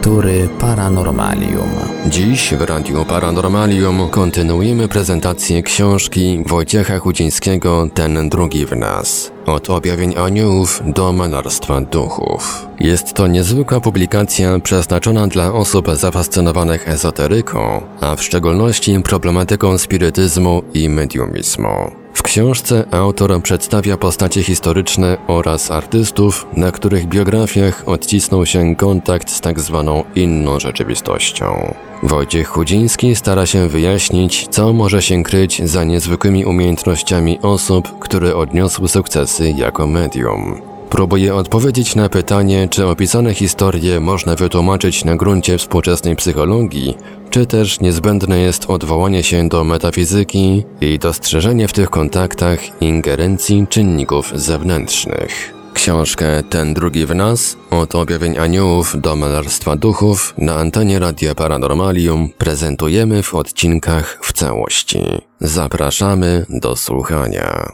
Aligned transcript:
lektury 0.00 0.48
Paranormalium. 0.60 1.70
Dziś 2.06 2.54
w 2.54 2.62
Radiu 2.62 3.04
Paranormalium 3.04 4.08
kontynuujemy 4.10 4.88
prezentację 4.88 5.62
książki 5.62 6.42
Wojciecha 6.46 6.98
Chudzińskiego 6.98 7.88
Ten 7.94 8.28
drugi 8.28 8.66
w 8.66 8.76
nas. 8.76 9.32
Od 9.46 9.70
objawień 9.70 10.14
aniołów 10.18 10.82
do 10.86 11.12
malarstwa 11.12 11.80
duchów. 11.80 12.66
Jest 12.80 13.14
to 13.14 13.26
niezwykła 13.26 13.80
publikacja 13.80 14.58
przeznaczona 14.58 15.26
dla 15.26 15.52
osób 15.52 15.88
zafascynowanych 15.94 16.88
ezoteryką, 16.88 17.82
a 18.00 18.16
w 18.16 18.22
szczególności 18.22 19.00
problematyką 19.00 19.78
spirytyzmu 19.78 20.62
i 20.74 20.88
mediumizmu. 20.88 21.99
W 22.14 22.22
książce 22.22 22.84
autor 22.90 23.42
przedstawia 23.42 23.96
postacie 23.96 24.42
historyczne 24.42 25.16
oraz 25.26 25.70
artystów, 25.70 26.46
na 26.56 26.72
których 26.72 27.06
biografiach 27.06 27.82
odcisnął 27.86 28.46
się 28.46 28.76
kontakt 28.76 29.30
z 29.30 29.40
tak 29.40 29.60
zwaną 29.60 30.04
inną 30.14 30.60
rzeczywistością. 30.60 31.74
Wojciech 32.02 32.48
Chudziński 32.48 33.16
stara 33.16 33.46
się 33.46 33.68
wyjaśnić, 33.68 34.48
co 34.50 34.72
może 34.72 35.02
się 35.02 35.22
kryć 35.22 35.62
za 35.68 35.84
niezwykłymi 35.84 36.44
umiejętnościami 36.44 37.38
osób, 37.42 37.98
które 37.98 38.36
odniosły 38.36 38.88
sukcesy 38.88 39.50
jako 39.50 39.86
medium. 39.86 40.60
Próbuje 40.90 41.34
odpowiedzieć 41.34 41.94
na 41.94 42.08
pytanie, 42.08 42.68
czy 42.70 42.86
opisane 42.86 43.34
historie 43.34 44.00
można 44.00 44.36
wytłumaczyć 44.36 45.04
na 45.04 45.16
gruncie 45.16 45.58
współczesnej 45.58 46.16
psychologii, 46.16 46.96
czy 47.30 47.46
też 47.46 47.80
niezbędne 47.80 48.38
jest 48.38 48.70
odwołanie 48.70 49.22
się 49.22 49.48
do 49.48 49.64
metafizyki 49.64 50.64
i 50.80 50.98
dostrzeżenie 50.98 51.68
w 51.68 51.72
tych 51.72 51.90
kontaktach 51.90 52.82
ingerencji 52.82 53.66
czynników 53.68 54.32
zewnętrznych. 54.34 55.54
Książkę 55.74 56.42
Ten 56.50 56.74
drugi 56.74 57.06
w 57.06 57.14
nas, 57.14 57.56
od 57.70 57.94
objawień 57.94 58.38
aniołów 58.38 59.00
do 59.00 59.16
malarstwa 59.16 59.76
duchów 59.76 60.34
na 60.38 60.54
antenie 60.54 60.98
Radia 60.98 61.34
Paranormalium 61.34 62.28
prezentujemy 62.38 63.22
w 63.22 63.34
odcinkach 63.34 64.18
w 64.22 64.32
całości. 64.32 65.02
Zapraszamy 65.40 66.46
do 66.48 66.76
słuchania. 66.76 67.72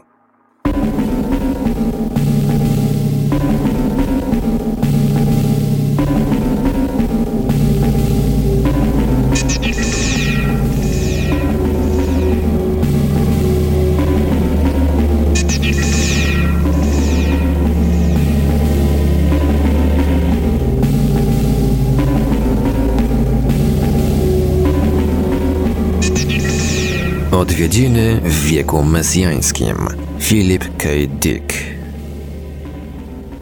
Odwiedziny 27.57 28.21
w 28.25 28.45
wieku 28.45 28.83
mesjańskim. 28.83 29.77
Philip 30.21 30.77
K. 30.77 30.89
Dick. 31.21 31.55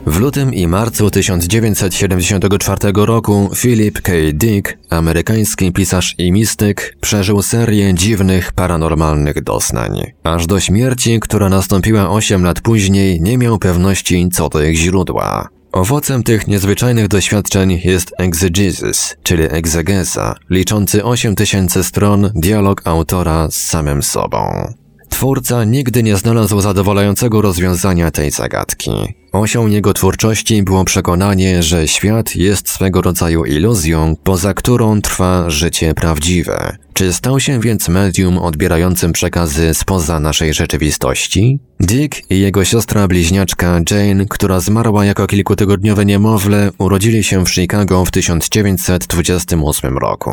W 0.06 0.20
lutym 0.20 0.54
i 0.54 0.66
marcu 0.66 1.10
1974 1.10 2.92
roku 2.94 3.50
Philip 3.56 4.02
K. 4.02 4.12
Dick, 4.32 4.78
amerykański 4.90 5.72
pisarz 5.72 6.14
i 6.18 6.32
mistyk, 6.32 6.96
przeżył 7.00 7.42
serię 7.42 7.94
dziwnych 7.94 8.52
paranormalnych 8.52 9.42
doznań. 9.42 10.12
Aż 10.22 10.46
do 10.46 10.60
śmierci, 10.60 11.20
która 11.20 11.48
nastąpiła 11.48 12.10
8 12.10 12.44
lat 12.44 12.60
później, 12.60 13.20
nie 13.20 13.38
miał 13.38 13.58
pewności 13.58 14.28
co 14.32 14.48
do 14.48 14.62
ich 14.62 14.76
źródła. 14.76 15.48
Owocem 15.74 16.22
tych 16.22 16.46
niezwyczajnych 16.46 17.08
doświadczeń 17.08 17.80
jest 17.84 18.14
exegesis, 18.18 19.16
czyli 19.22 19.42
egzegeza, 19.50 20.34
liczący 20.50 21.04
8000 21.04 21.84
stron 21.84 22.30
dialog 22.34 22.82
autora 22.84 23.50
z 23.50 23.56
samym 23.56 24.02
sobą. 24.02 24.74
Twórca 25.14 25.64
nigdy 25.64 26.02
nie 26.02 26.16
znalazł 26.16 26.60
zadowalającego 26.60 27.42
rozwiązania 27.42 28.10
tej 28.10 28.30
zagadki. 28.30 28.90
Osią 29.32 29.66
jego 29.66 29.94
twórczości 29.94 30.62
było 30.62 30.84
przekonanie, 30.84 31.62
że 31.62 31.88
świat 31.88 32.36
jest 32.36 32.68
swego 32.68 33.02
rodzaju 33.02 33.44
iluzją, 33.44 34.16
poza 34.24 34.54
którą 34.54 35.00
trwa 35.00 35.50
życie 35.50 35.94
prawdziwe. 35.94 36.76
Czy 36.92 37.12
stał 37.12 37.40
się 37.40 37.60
więc 37.60 37.88
medium 37.88 38.38
odbierającym 38.38 39.12
przekazy 39.12 39.74
spoza 39.74 40.20
naszej 40.20 40.54
rzeczywistości? 40.54 41.58
Dick 41.80 42.30
i 42.30 42.40
jego 42.40 42.64
siostra 42.64 43.08
bliźniaczka 43.08 43.80
Jane, 43.90 44.26
która 44.26 44.60
zmarła 44.60 45.04
jako 45.04 45.26
kilkutygodniowe 45.26 46.04
niemowlę, 46.04 46.70
urodzili 46.78 47.24
się 47.24 47.44
w 47.44 47.50
Chicago 47.50 48.04
w 48.04 48.10
1928 48.10 49.98
roku. 49.98 50.30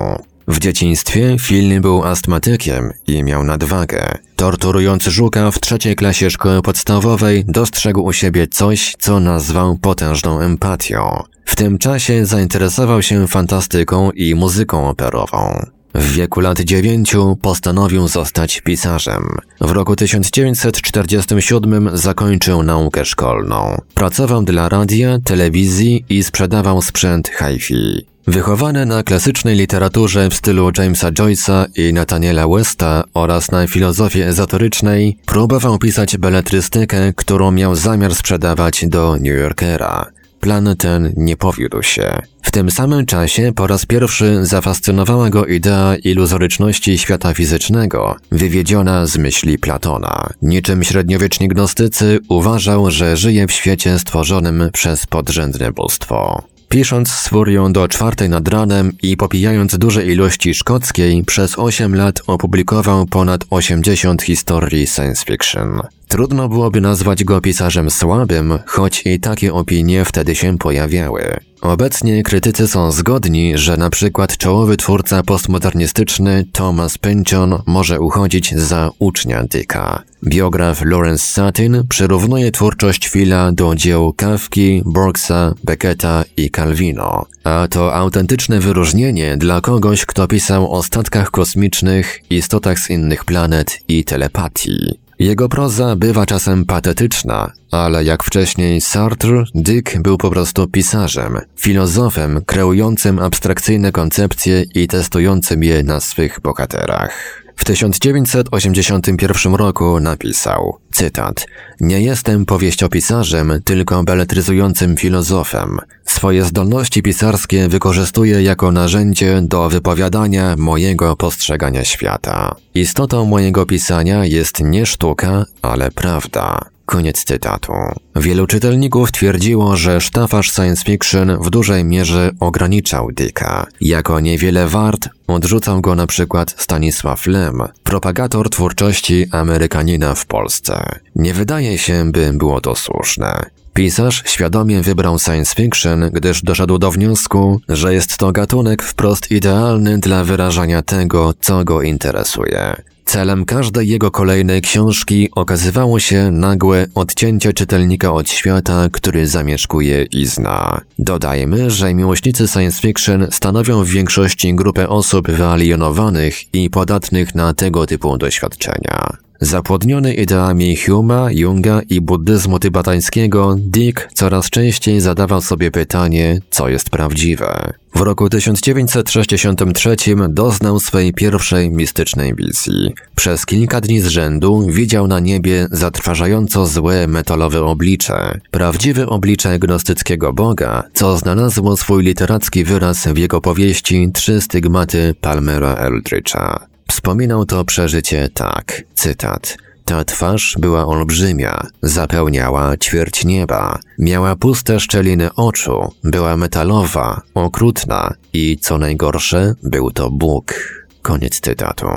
W 0.51 0.59
dzieciństwie 0.59 1.35
Phil 1.39 1.81
był 1.81 2.03
astmatykiem 2.03 2.93
i 3.07 3.23
miał 3.23 3.43
nadwagę. 3.43 4.17
Torturując 4.35 5.03
żuka 5.03 5.51
w 5.51 5.59
trzeciej 5.59 5.95
klasie 5.95 6.29
szkoły 6.29 6.61
podstawowej, 6.61 7.45
dostrzegł 7.47 8.03
u 8.03 8.13
siebie 8.13 8.47
coś, 8.47 8.95
co 8.99 9.19
nazwał 9.19 9.77
potężną 9.77 10.39
empatią. 10.39 11.23
W 11.45 11.55
tym 11.55 11.77
czasie 11.77 12.25
zainteresował 12.25 13.01
się 13.01 13.27
fantastyką 13.27 14.11
i 14.11 14.35
muzyką 14.35 14.89
operową. 14.89 15.65
W 15.95 16.11
wieku 16.11 16.39
lat 16.39 16.59
dziewięciu 16.59 17.37
postanowił 17.41 18.07
zostać 18.07 18.61
pisarzem. 18.61 19.23
W 19.61 19.71
roku 19.71 19.95
1947 19.95 21.89
zakończył 21.93 22.63
naukę 22.63 23.05
szkolną. 23.05 23.81
Pracował 23.93 24.43
dla 24.43 24.69
radia, 24.69 25.19
telewizji 25.23 26.05
i 26.09 26.23
sprzedawał 26.23 26.81
sprzęt 26.81 27.29
hi-fi. 27.29 28.10
Wychowany 28.27 28.85
na 28.85 29.03
klasycznej 29.03 29.55
literaturze 29.55 30.29
w 30.29 30.33
stylu 30.33 30.71
Jamesa 30.77 31.11
Joyce'a 31.11 31.65
i 31.75 31.93
Nathaniela 31.93 32.47
Westa 32.47 33.03
oraz 33.13 33.51
na 33.51 33.67
filozofii 33.67 34.21
ezoterycznej, 34.21 35.17
próbował 35.25 35.77
pisać 35.77 36.17
beletrystykę, 36.17 37.13
którą 37.13 37.51
miał 37.51 37.75
zamiar 37.75 38.15
sprzedawać 38.15 38.85
do 38.87 39.15
New 39.15 39.39
Yorkera. 39.39 40.11
Plan 40.39 40.75
ten 40.77 41.13
nie 41.17 41.37
powiódł 41.37 41.81
się. 41.83 42.21
W 42.41 42.51
tym 42.51 42.71
samym 42.71 43.05
czasie 43.05 43.51
po 43.55 43.67
raz 43.67 43.85
pierwszy 43.85 44.45
zafascynowała 44.45 45.29
go 45.29 45.45
idea 45.45 45.95
iluzoryczności 45.95 46.97
świata 46.97 47.33
fizycznego, 47.33 48.15
wywiedziona 48.31 49.05
z 49.05 49.17
myśli 49.17 49.59
Platona. 49.59 50.29
Niczym 50.41 50.83
średniowieczni 50.83 51.47
gnostycy 51.47 52.19
uważał, 52.29 52.91
że 52.91 53.17
żyje 53.17 53.47
w 53.47 53.51
świecie 53.51 53.99
stworzonym 53.99 54.69
przez 54.73 55.05
podrzędne 55.05 55.71
bóstwo. 55.71 56.43
Pisząc 56.71 57.09
z 57.09 57.27
furią 57.27 57.73
do 57.73 57.87
czwartej 57.87 58.29
nad 58.29 58.47
ranem 58.47 58.91
i 59.03 59.17
popijając 59.17 59.77
duże 59.77 60.05
ilości 60.05 60.53
szkockiej, 60.53 61.23
przez 61.23 61.59
8 61.59 61.95
lat 61.95 62.21
opublikował 62.27 63.05
ponad 63.05 63.45
80 63.49 64.23
historii 64.23 64.87
science 64.87 65.25
fiction. 65.25 65.81
Trudno 66.11 66.49
byłoby 66.49 66.81
nazwać 66.81 67.23
go 67.23 67.41
pisarzem 67.41 67.91
słabym, 67.91 68.59
choć 68.65 69.01
i 69.05 69.19
takie 69.19 69.53
opinie 69.53 70.05
wtedy 70.05 70.35
się 70.35 70.57
pojawiały. 70.57 71.37
Obecnie 71.61 72.23
krytycy 72.23 72.67
są 72.67 72.91
zgodni, 72.91 73.57
że 73.57 73.77
na 73.77 73.89
przykład 73.89 74.37
czołowy 74.37 74.77
twórca 74.77 75.23
postmodernistyczny 75.23 76.45
Thomas 76.51 76.97
Pynchon 76.97 77.61
może 77.65 77.99
uchodzić 77.99 78.55
za 78.55 78.89
ucznia 78.99 79.43
Dicka. 79.43 80.03
Biograf 80.23 80.81
Lawrence 80.85 81.25
Satin 81.25 81.83
przyrównuje 81.89 82.51
twórczość 82.51 83.09
Phila 83.09 83.51
do 83.51 83.75
dzieł 83.75 84.13
Kafki, 84.13 84.81
Borgsa, 84.85 85.53
Becketa 85.63 86.23
i 86.37 86.49
Calvino. 86.49 87.25
A 87.43 87.67
to 87.69 87.95
autentyczne 87.95 88.59
wyróżnienie 88.59 89.37
dla 89.37 89.61
kogoś, 89.61 90.05
kto 90.05 90.27
pisał 90.27 90.73
o 90.73 90.83
statkach 90.83 91.31
kosmicznych, 91.31 92.19
istotach 92.29 92.79
z 92.79 92.89
innych 92.89 93.25
planet 93.25 93.79
i 93.87 94.03
telepatii. 94.03 95.01
Jego 95.19 95.49
proza 95.49 95.95
bywa 95.95 96.25
czasem 96.25 96.65
patetyczna, 96.65 97.51
ale 97.71 98.03
jak 98.03 98.23
wcześniej 98.23 98.81
Sartre, 98.81 99.43
Dick 99.55 99.99
był 99.99 100.17
po 100.17 100.29
prostu 100.29 100.67
pisarzem, 100.67 101.39
filozofem 101.59 102.41
kreującym 102.45 103.19
abstrakcyjne 103.19 103.91
koncepcje 103.91 104.63
i 104.75 104.87
testującym 104.87 105.63
je 105.63 105.83
na 105.83 105.99
swych 105.99 106.39
bohaterach. 106.43 107.40
W 107.55 107.65
1981 107.65 109.55
roku 109.55 109.99
napisał, 109.99 110.77
cytat, 110.91 111.45
Nie 111.79 112.01
jestem 112.01 112.45
powieściopisarzem, 112.45 113.61
tylko 113.65 114.03
beletryzującym 114.03 114.97
filozofem. 114.97 115.77
Swoje 116.05 116.43
zdolności 116.43 117.01
pisarskie 117.01 117.67
wykorzystuję 117.67 118.43
jako 118.43 118.71
narzędzie 118.71 119.41
do 119.41 119.69
wypowiadania 119.69 120.55
mojego 120.57 121.15
postrzegania 121.15 121.85
świata. 121.85 122.55
Istotą 122.75 123.25
mojego 123.25 123.65
pisania 123.65 124.25
jest 124.25 124.59
nie 124.59 124.85
sztuka, 124.85 125.45
ale 125.61 125.91
prawda. 125.91 126.59
Koniec 126.91 127.23
cytatu. 127.23 127.73
Wielu 128.15 128.47
czytelników 128.47 129.11
twierdziło, 129.11 129.77
że 129.77 130.01
sztafaż 130.01 130.51
science 130.51 130.83
fiction 130.85 131.37
w 131.41 131.49
dużej 131.49 131.85
mierze 131.85 132.31
ograniczał 132.39 133.11
Dicka. 133.11 133.67
Jako 133.81 134.19
niewiele 134.19 134.67
wart 134.67 135.09
odrzucał 135.27 135.81
go 135.81 135.95
na 135.95 136.07
przykład 136.07 136.55
Stanisław 136.57 137.27
Lem, 137.27 137.61
propagator 137.83 138.49
twórczości 138.49 139.25
Amerykanina 139.31 140.15
w 140.15 140.25
Polsce. 140.25 140.99
Nie 141.15 141.33
wydaje 141.33 141.77
się, 141.77 142.11
by 142.11 142.33
było 142.33 142.61
to 142.61 142.75
słuszne. 142.75 143.45
Pisarz 143.73 144.23
świadomie 144.25 144.81
wybrał 144.81 145.19
science 145.19 145.55
fiction, 145.55 146.09
gdyż 146.13 146.43
doszedł 146.43 146.77
do 146.77 146.91
wniosku, 146.91 147.61
że 147.69 147.93
jest 147.93 148.17
to 148.17 148.31
gatunek 148.31 148.83
wprost 148.83 149.31
idealny 149.31 149.97
dla 149.99 150.23
wyrażania 150.23 150.81
tego, 150.81 151.33
co 151.41 151.63
go 151.63 151.81
interesuje. 151.81 152.75
Celem 153.05 153.45
każdej 153.45 153.87
jego 153.87 154.11
kolejnej 154.11 154.61
książki 154.61 155.29
okazywało 155.35 155.99
się 155.99 156.31
nagłe 156.31 156.87
odcięcie 156.95 157.53
czytelnika 157.53 158.13
od 158.13 158.29
świata, 158.29 158.87
który 158.91 159.27
zamieszkuje 159.27 160.03
i 160.11 160.25
zna. 160.25 160.81
Dodajmy, 160.99 161.71
że 161.71 161.93
miłośnicy 161.93 162.47
science 162.47 162.81
fiction 162.81 163.27
stanowią 163.31 163.83
w 163.83 163.89
większości 163.89 164.55
grupę 164.55 164.89
osób 164.89 165.31
wyalienowanych 165.31 166.53
i 166.53 166.69
podatnych 166.69 167.35
na 167.35 167.53
tego 167.53 167.87
typu 167.87 168.17
doświadczenia. 168.17 169.17
Zapłodniony 169.41 170.13
ideami 170.13 170.75
Huma, 170.75 171.31
Junga 171.31 171.81
i 171.89 172.01
buddyzmu 172.01 172.59
tybetańskiego, 172.59 173.55
Dick 173.59 174.07
coraz 174.13 174.49
częściej 174.49 175.01
zadawał 175.01 175.41
sobie 175.41 175.71
pytanie, 175.71 176.39
co 176.49 176.69
jest 176.69 176.89
prawdziwe. 176.89 177.73
W 177.95 178.01
roku 178.01 178.29
1963 178.29 179.95
doznał 180.29 180.79
swej 180.79 181.13
pierwszej 181.13 181.69
mistycznej 181.69 182.35
wizji. 182.35 182.93
Przez 183.15 183.45
kilka 183.45 183.81
dni 183.81 184.01
z 184.01 184.07
rzędu 184.07 184.67
widział 184.69 185.07
na 185.07 185.19
niebie 185.19 185.67
zatrważająco 185.71 186.67
złe 186.67 187.07
metalowe 187.07 187.63
oblicze, 187.63 188.39
prawdziwe 188.51 189.07
oblicze 189.07 189.59
gnostyckiego 189.59 190.33
Boga, 190.33 190.83
co 190.93 191.17
znalazło 191.17 191.77
swój 191.77 192.03
literacki 192.03 192.63
wyraz 192.63 193.07
w 193.07 193.17
jego 193.17 193.41
powieści 193.41 194.11
Trzy 194.13 194.41
stygmaty 194.41 195.15
Palmera 195.21 195.75
Eldridge'a. 195.75 196.70
Wspominał 196.91 197.45
to 197.45 197.65
przeżycie 197.65 198.29
tak, 198.33 198.83
cytat. 198.93 199.57
Ta 199.85 200.05
twarz 200.05 200.55
była 200.59 200.85
olbrzymia, 200.85 201.67
zapełniała 201.81 202.77
ćwierć 202.77 203.25
nieba, 203.25 203.79
miała 203.99 204.35
puste 204.35 204.79
szczeliny 204.79 205.33
oczu, 205.33 205.93
była 206.03 206.37
metalowa, 206.37 207.21
okrutna 207.33 208.13
i, 208.33 208.57
co 208.57 208.77
najgorsze, 208.77 209.53
był 209.63 209.91
to 209.91 210.09
Bóg. 210.09 210.53
Koniec 211.01 211.39
cytatu. 211.39 211.87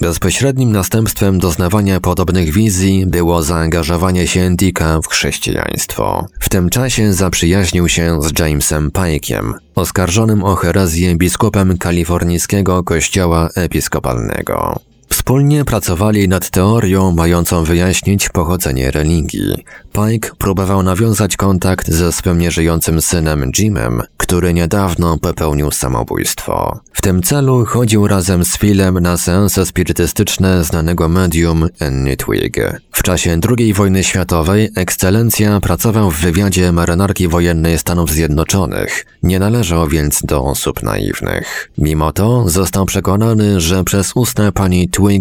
Bezpośrednim 0.00 0.72
następstwem 0.72 1.38
doznawania 1.38 2.00
podobnych 2.00 2.52
wizji 2.52 3.06
było 3.06 3.42
zaangażowanie 3.42 4.26
się 4.26 4.56
Dicka 4.56 5.00
w 5.00 5.06
chrześcijaństwo. 5.06 6.26
W 6.40 6.48
tym 6.48 6.70
czasie 6.70 7.12
zaprzyjaźnił 7.12 7.88
się 7.88 8.18
z 8.22 8.38
Jamesem 8.38 8.90
Pike'iem, 8.90 9.52
oskarżonym 9.74 10.44
o 10.44 10.54
herezję 10.54 11.16
biskupem 11.16 11.78
kalifornijskiego 11.78 12.84
kościoła 12.84 13.48
episkopalnego. 13.54 14.91
Wspólnie 15.22 15.64
pracowali 15.64 16.28
nad 16.28 16.50
teorią 16.50 17.12
mającą 17.12 17.64
wyjaśnić 17.64 18.28
pochodzenie 18.28 18.90
religii. 18.90 19.64
Pike 19.92 20.30
próbował 20.38 20.82
nawiązać 20.82 21.36
kontakt 21.36 21.90
ze 21.90 22.12
swym 22.12 22.38
nieżyjącym 22.38 23.02
synem 23.02 23.52
Jimem, 23.58 24.02
który 24.16 24.54
niedawno 24.54 25.18
popełnił 25.18 25.70
samobójstwo. 25.70 26.80
W 26.92 27.02
tym 27.02 27.22
celu 27.22 27.64
chodził 27.64 28.08
razem 28.08 28.44
z 28.44 28.58
Philem 28.58 29.00
na 29.00 29.16
seanse 29.16 29.66
spirytystyczne 29.66 30.64
znanego 30.64 31.08
medium 31.08 31.68
Annie 31.80 32.16
Twig. 32.16 32.56
W 32.92 33.02
czasie 33.02 33.40
II 33.58 33.74
wojny 33.74 34.04
światowej 34.04 34.70
ekscelencja 34.76 35.60
pracował 35.60 36.10
w 36.10 36.20
wywiadzie 36.20 36.72
marynarki 36.72 37.28
wojennej 37.28 37.78
Stanów 37.78 38.10
Zjednoczonych. 38.10 39.06
Nie 39.22 39.38
należał 39.38 39.88
więc 39.88 40.22
do 40.24 40.44
osób 40.44 40.82
naiwnych. 40.82 41.70
Mimo 41.78 42.12
to 42.12 42.48
został 42.48 42.86
przekonany, 42.86 43.60
że 43.60 43.84
przez 43.84 44.12
usta 44.14 44.52
pani 44.52 44.88
Twig 44.88 45.11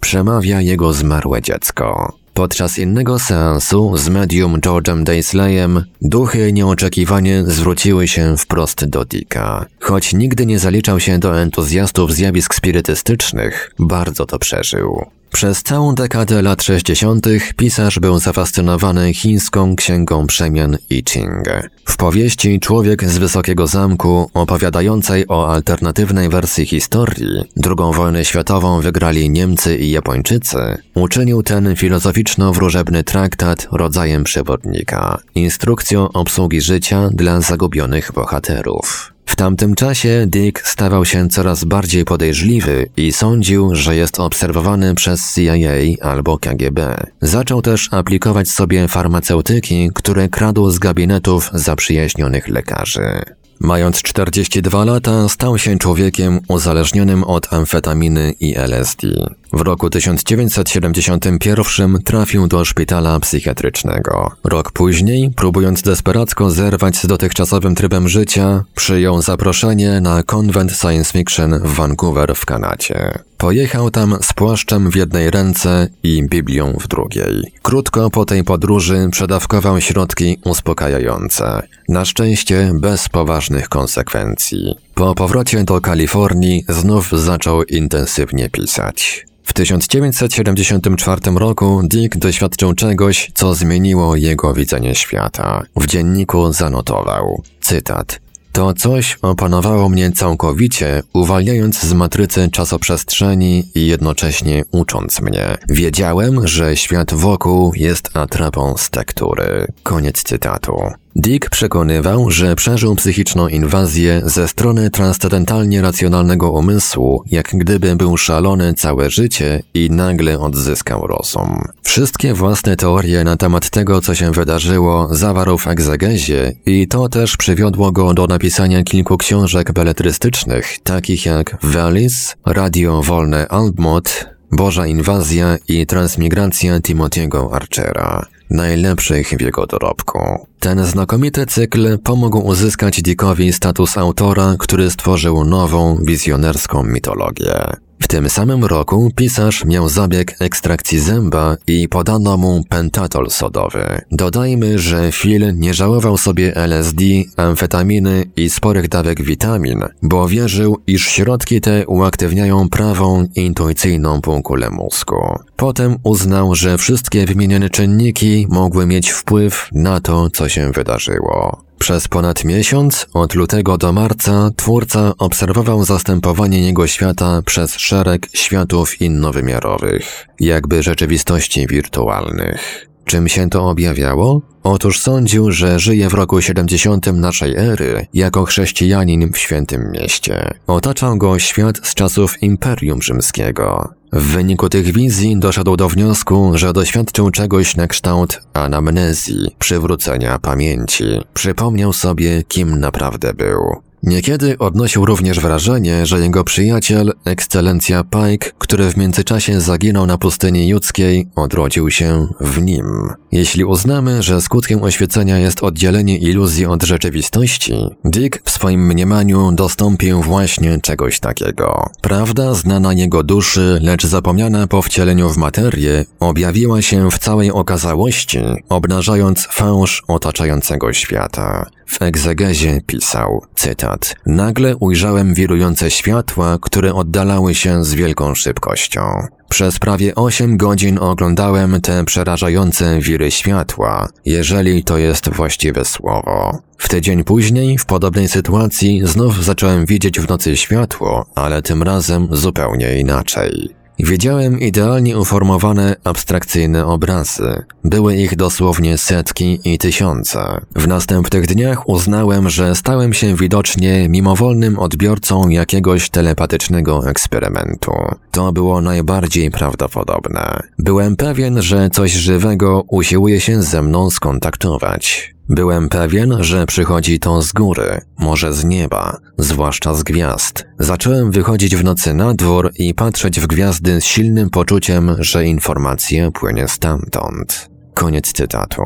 przemawia 0.00 0.60
jego 0.60 0.92
zmarłe 0.92 1.42
dziecko. 1.42 2.12
Podczas 2.34 2.78
innego 2.78 3.18
seansu 3.18 3.96
z 3.96 4.08
medium 4.08 4.60
George'em 4.60 5.02
Daisleyem 5.02 5.84
duchy 6.02 6.52
nieoczekiwanie 6.52 7.44
zwróciły 7.46 8.08
się 8.08 8.36
wprost 8.36 8.84
do 8.84 9.04
Dicka. 9.04 9.66
Choć 9.80 10.12
nigdy 10.12 10.46
nie 10.46 10.58
zaliczał 10.58 11.00
się 11.00 11.18
do 11.18 11.40
entuzjastów 11.40 12.12
zjawisk 12.12 12.54
spirytystycznych, 12.54 13.74
bardzo 13.78 14.26
to 14.26 14.38
przeżył. 14.38 15.17
Przez 15.32 15.62
całą 15.62 15.94
dekadę 15.94 16.42
lat 16.42 16.62
60. 16.62 17.26
pisarz 17.56 17.98
był 17.98 18.18
zafascynowany 18.18 19.14
chińską 19.14 19.76
księgą 19.76 20.26
przemian 20.26 20.78
I 20.90 21.02
Ching. 21.08 21.48
W 21.84 21.96
powieści 21.96 22.60
Człowiek 22.60 23.04
z 23.04 23.18
Wysokiego 23.18 23.66
Zamku, 23.66 24.30
opowiadającej 24.34 25.24
o 25.28 25.52
alternatywnej 25.52 26.28
wersji 26.28 26.66
historii, 26.66 27.44
II 27.64 27.94
wojnę 27.94 28.24
światową 28.24 28.80
wygrali 28.80 29.30
Niemcy 29.30 29.76
i 29.76 29.90
Japończycy, 29.90 30.58
uczynił 30.94 31.42
ten 31.42 31.74
filozoficzno-wróżebny 31.74 33.04
traktat 33.04 33.68
rodzajem 33.72 34.24
przewodnika, 34.24 35.18
instrukcją 35.34 36.08
obsługi 36.12 36.60
życia 36.60 37.08
dla 37.12 37.40
zagubionych 37.40 38.12
bohaterów. 38.12 39.17
Tamtym 39.38 39.74
czasie 39.74 40.24
Dick 40.26 40.66
stawał 40.66 41.04
się 41.04 41.28
coraz 41.28 41.64
bardziej 41.64 42.04
podejrzliwy 42.04 42.86
i 42.96 43.12
sądził, 43.12 43.74
że 43.74 43.96
jest 43.96 44.20
obserwowany 44.20 44.94
przez 44.94 45.34
CIA 45.34 46.08
albo 46.08 46.38
KGB. 46.38 46.96
Zaczął 47.20 47.62
też 47.62 47.88
aplikować 47.92 48.48
sobie 48.48 48.88
farmaceutyki, 48.88 49.90
które 49.94 50.28
kradł 50.28 50.70
z 50.70 50.78
gabinetów 50.78 51.50
zaprzyjaźnionych 51.54 52.48
lekarzy. 52.48 53.22
Mając 53.60 54.02
42 54.02 54.84
lata, 54.84 55.28
stał 55.28 55.58
się 55.58 55.78
człowiekiem 55.78 56.40
uzależnionym 56.48 57.24
od 57.24 57.52
amfetaminy 57.52 58.34
i 58.40 58.56
LSD. 58.56 59.08
W 59.52 59.60
roku 59.60 59.90
1971 59.90 62.02
trafił 62.02 62.46
do 62.46 62.64
szpitala 62.64 63.20
psychiatrycznego. 63.20 64.30
Rok 64.44 64.72
później, 64.72 65.30
próbując 65.36 65.82
desperacko 65.82 66.50
zerwać 66.50 66.96
z 66.96 67.06
dotychczasowym 67.06 67.74
trybem 67.74 68.08
życia, 68.08 68.64
przyjął 68.74 69.22
zaproszenie 69.22 70.00
na 70.00 70.22
konwent 70.22 70.72
science 70.72 71.12
fiction 71.12 71.58
w 71.58 71.74
Vancouver 71.74 72.34
w 72.34 72.46
Kanadzie. 72.46 73.18
Pojechał 73.38 73.90
tam 73.90 74.18
z 74.22 74.32
płaszczem 74.32 74.90
w 74.90 74.96
jednej 74.96 75.30
ręce 75.30 75.88
i 76.02 76.28
Biblią 76.28 76.76
w 76.80 76.88
drugiej. 76.88 77.52
Krótko 77.62 78.10
po 78.10 78.24
tej 78.24 78.44
podróży 78.44 79.08
przedawkował 79.12 79.80
środki 79.80 80.38
uspokajające. 80.44 81.62
Na 81.88 82.04
szczęście 82.04 82.72
bez 82.74 83.08
poważnych 83.08 83.68
konsekwencji. 83.68 84.74
Po 84.98 85.14
powrocie 85.14 85.64
do 85.64 85.80
Kalifornii 85.80 86.64
znów 86.68 87.10
zaczął 87.12 87.62
intensywnie 87.62 88.50
pisać. 88.50 89.26
W 89.42 89.52
1974 89.52 91.20
roku 91.34 91.80
Dick 91.84 92.16
doświadczył 92.16 92.74
czegoś, 92.74 93.30
co 93.34 93.54
zmieniło 93.54 94.16
jego 94.16 94.54
widzenie 94.54 94.94
świata. 94.94 95.62
W 95.76 95.86
dzienniku 95.86 96.52
zanotował, 96.52 97.42
cytat, 97.60 98.20
to 98.52 98.74
coś 98.74 99.18
opanowało 99.22 99.88
mnie 99.88 100.12
całkowicie, 100.12 101.02
uwalniając 101.12 101.80
z 101.82 101.92
matrycy 101.92 102.48
czasoprzestrzeni 102.52 103.64
i 103.74 103.86
jednocześnie 103.86 104.64
ucząc 104.70 105.20
mnie. 105.20 105.56
Wiedziałem, 105.68 106.48
że 106.48 106.76
świat 106.76 107.14
wokół 107.14 107.72
jest 107.74 108.16
atrapą 108.16 108.74
z 108.76 108.90
tektury. 108.90 109.66
Koniec 109.82 110.22
cytatu. 110.22 110.72
Dick 111.18 111.50
przekonywał, 111.50 112.30
że 112.30 112.56
przeżył 112.56 112.94
psychiczną 112.94 113.48
inwazję 113.48 114.22
ze 114.24 114.48
strony 114.48 114.90
transcendentalnie 114.90 115.82
racjonalnego 115.82 116.50
umysłu, 116.50 117.24
jak 117.30 117.48
gdyby 117.54 117.96
był 117.96 118.16
szalony 118.16 118.74
całe 118.74 119.10
życie 119.10 119.62
i 119.74 119.90
nagle 119.90 120.38
odzyskał 120.38 121.06
rozum. 121.06 121.62
Wszystkie 121.82 122.34
własne 122.34 122.76
teorie 122.76 123.24
na 123.24 123.36
temat 123.36 123.70
tego, 123.70 124.00
co 124.00 124.14
się 124.14 124.32
wydarzyło, 124.32 125.08
zawarł 125.10 125.58
w 125.58 125.66
egzegezie 125.66 126.52
i 126.66 126.88
to 126.88 127.08
też 127.08 127.36
przywiodło 127.36 127.92
go 127.92 128.14
do 128.14 128.26
napisania 128.26 128.82
kilku 128.82 129.16
książek 129.16 129.72
beletrystycznych, 129.72 130.78
takich 130.82 131.26
jak 131.26 131.56
Valis, 131.62 132.36
Radio 132.46 133.02
Wolne 133.02 133.48
Albmot, 133.48 134.37
Boża 134.52 134.86
Inwazja 134.86 135.56
i 135.68 135.86
Transmigracja 135.86 136.80
Timothy'ego 136.80 137.54
Archera 137.54 138.26
najlepszych 138.50 139.28
w 139.28 139.40
jego 139.40 139.66
dorobku. 139.66 140.46
Ten 140.60 140.84
znakomity 140.84 141.46
cykl 141.46 141.98
pomógł 141.98 142.38
uzyskać 142.38 143.02
Dickowi 143.02 143.52
status 143.52 143.98
autora, 143.98 144.54
który 144.58 144.90
stworzył 144.90 145.44
nową, 145.44 145.98
wizjonerską 146.02 146.82
mitologię. 146.82 147.87
W 148.00 148.08
tym 148.08 148.28
samym 148.28 148.64
roku 148.64 149.10
pisarz 149.16 149.64
miał 149.64 149.88
zabieg 149.88 150.34
ekstrakcji 150.40 151.00
zęba 151.00 151.56
i 151.66 151.88
podano 151.88 152.36
mu 152.36 152.64
pentatol 152.68 153.30
sodowy. 153.30 154.00
Dodajmy, 154.12 154.78
że 154.78 155.12
Phil 155.12 155.58
nie 155.58 155.74
żałował 155.74 156.16
sobie 156.16 156.56
LSD, 156.56 157.04
amfetaminy 157.36 158.24
i 158.36 158.50
sporych 158.50 158.88
dawek 158.88 159.22
witamin, 159.22 159.82
bo 160.02 160.28
wierzył, 160.28 160.76
iż 160.86 161.06
środki 161.06 161.60
te 161.60 161.86
uaktywniają 161.86 162.68
prawą, 162.68 163.26
intuicyjną 163.34 164.20
półkulę 164.20 164.70
mózgu. 164.70 165.38
Potem 165.56 165.96
uznał, 166.02 166.54
że 166.54 166.78
wszystkie 166.78 167.26
wymienione 167.26 167.70
czynniki 167.70 168.46
mogły 168.50 168.86
mieć 168.86 169.10
wpływ 169.10 169.68
na 169.72 170.00
to, 170.00 170.30
co 170.30 170.48
się 170.48 170.72
wydarzyło. 170.72 171.67
Przez 171.78 172.08
ponad 172.08 172.44
miesiąc, 172.44 173.06
od 173.14 173.34
lutego 173.34 173.78
do 173.78 173.92
marca, 173.92 174.50
twórca 174.56 175.12
obserwował 175.18 175.84
zastępowanie 175.84 176.60
jego 176.60 176.86
świata 176.86 177.42
przez 177.42 177.76
szereg 177.76 178.28
światów 178.34 179.00
innowymiarowych, 179.00 180.26
jakby 180.40 180.82
rzeczywistości 180.82 181.66
wirtualnych. 181.66 182.87
Czym 183.08 183.28
się 183.28 183.50
to 183.50 183.68
objawiało? 183.68 184.40
Otóż 184.62 185.00
sądził, 185.00 185.50
że 185.50 185.78
żyje 185.78 186.08
w 186.08 186.14
roku 186.14 186.40
70 186.40 187.06
naszej 187.06 187.56
ery 187.56 188.06
jako 188.14 188.44
chrześcijanin 188.44 189.32
w 189.32 189.38
świętym 189.38 189.92
mieście. 189.92 190.54
Otaczał 190.66 191.16
go 191.16 191.38
świat 191.38 191.76
z 191.82 191.94
czasów 191.94 192.42
Imperium 192.42 193.02
Rzymskiego. 193.02 193.94
W 194.12 194.22
wyniku 194.22 194.68
tych 194.68 194.92
wizji 194.92 195.38
doszedł 195.38 195.76
do 195.76 195.88
wniosku, 195.88 196.52
że 196.54 196.72
doświadczył 196.72 197.30
czegoś 197.30 197.76
na 197.76 197.86
kształt 197.86 198.40
anamnezji, 198.54 199.56
przywrócenia 199.58 200.38
pamięci. 200.38 201.04
Przypomniał 201.34 201.92
sobie, 201.92 202.42
kim 202.48 202.80
naprawdę 202.80 203.34
był. 203.34 203.87
Niekiedy 204.02 204.58
odnosił 204.58 205.04
również 205.04 205.40
wrażenie, 205.40 206.06
że 206.06 206.20
jego 206.20 206.44
przyjaciel, 206.44 207.12
ekscelencja 207.24 208.04
Pike, 208.04 208.50
który 208.58 208.90
w 208.90 208.96
międzyczasie 208.96 209.60
zaginął 209.60 210.06
na 210.06 210.18
pustyni 210.18 210.68
judzkiej, 210.68 211.28
odrodził 211.36 211.90
się 211.90 212.28
w 212.40 212.62
nim. 212.62 212.86
Jeśli 213.32 213.64
uznamy, 213.64 214.22
że 214.22 214.40
skutkiem 214.40 214.82
oświecenia 214.82 215.38
jest 215.38 215.62
oddzielenie 215.62 216.18
iluzji 216.18 216.66
od 216.66 216.82
rzeczywistości, 216.82 217.74
Dick 218.04 218.40
w 218.44 218.50
swoim 218.50 218.86
mniemaniu 218.86 219.52
dostąpił 219.52 220.22
właśnie 220.22 220.80
czegoś 220.80 221.20
takiego. 221.20 221.90
Prawda 222.02 222.54
znana 222.54 222.92
jego 222.92 223.22
duszy, 223.22 223.78
lecz 223.82 224.06
zapomniana 224.06 224.66
po 224.66 224.82
wcieleniu 224.82 225.28
w 225.28 225.36
materię, 225.36 226.04
objawiła 226.20 226.82
się 226.82 227.10
w 227.10 227.18
całej 227.18 227.52
okazałości, 227.52 228.38
obnażając 228.68 229.46
fałsz 229.46 230.02
otaczającego 230.08 230.92
świata. 230.92 231.66
W 231.88 232.02
egzegezie 232.02 232.80
pisał, 232.86 233.42
cytat, 233.54 234.14
Nagle 234.26 234.76
ujrzałem 234.76 235.34
wirujące 235.34 235.90
światła, 235.90 236.58
które 236.60 236.94
oddalały 236.94 237.54
się 237.54 237.84
z 237.84 237.94
wielką 237.94 238.34
szybkością. 238.34 239.00
Przez 239.48 239.78
prawie 239.78 240.14
8 240.14 240.56
godzin 240.56 240.98
oglądałem 240.98 241.80
te 241.80 242.04
przerażające 242.04 243.00
wiry 243.00 243.30
światła, 243.30 244.08
jeżeli 244.24 244.84
to 244.84 244.98
jest 244.98 245.28
właściwe 245.28 245.84
słowo. 245.84 246.58
W 246.78 246.88
tydzień 246.88 247.24
później, 247.24 247.78
w 247.78 247.86
podobnej 247.86 248.28
sytuacji, 248.28 249.00
znów 249.04 249.44
zacząłem 249.44 249.86
widzieć 249.86 250.20
w 250.20 250.28
nocy 250.28 250.56
światło, 250.56 251.26
ale 251.34 251.62
tym 251.62 251.82
razem 251.82 252.28
zupełnie 252.30 252.98
inaczej. 252.98 253.77
Wiedziałem 253.98 254.60
idealnie 254.60 255.18
uformowane, 255.18 255.96
abstrakcyjne 256.04 256.86
obrazy. 256.86 257.62
Były 257.84 258.16
ich 258.16 258.36
dosłownie 258.36 258.98
setki 258.98 259.60
i 259.64 259.78
tysiące. 259.78 260.60
W 260.76 260.88
następnych 260.88 261.46
dniach 261.46 261.88
uznałem, 261.88 262.50
że 262.50 262.74
stałem 262.74 263.12
się 263.12 263.36
widocznie 263.36 264.08
mimowolnym 264.08 264.78
odbiorcą 264.78 265.48
jakiegoś 265.48 266.10
telepatycznego 266.10 267.08
eksperymentu. 267.10 267.92
To 268.30 268.52
było 268.52 268.80
najbardziej 268.80 269.50
prawdopodobne. 269.50 270.60
Byłem 270.78 271.16
pewien, 271.16 271.62
że 271.62 271.90
coś 271.90 272.12
żywego 272.12 272.84
usiłuje 272.88 273.40
się 273.40 273.62
ze 273.62 273.82
mną 273.82 274.10
skontaktować. 274.10 275.37
Byłem 275.48 275.88
pewien, 275.88 276.36
że 276.40 276.66
przychodzi 276.66 277.18
to 277.18 277.42
z 277.42 277.52
góry, 277.52 278.00
może 278.18 278.52
z 278.52 278.64
nieba, 278.64 279.16
zwłaszcza 279.38 279.94
z 279.94 280.02
gwiazd. 280.02 280.66
Zacząłem 280.78 281.30
wychodzić 281.30 281.76
w 281.76 281.84
nocy 281.84 282.14
na 282.14 282.34
dwór 282.34 282.70
i 282.76 282.94
patrzeć 282.94 283.40
w 283.40 283.46
gwiazdy 283.46 284.00
z 284.00 284.04
silnym 284.04 284.50
poczuciem, 284.50 285.16
że 285.18 285.44
informacja 285.44 286.30
płynie 286.30 286.68
stamtąd. 286.68 287.70
Koniec 287.94 288.32
cytatu. 288.32 288.82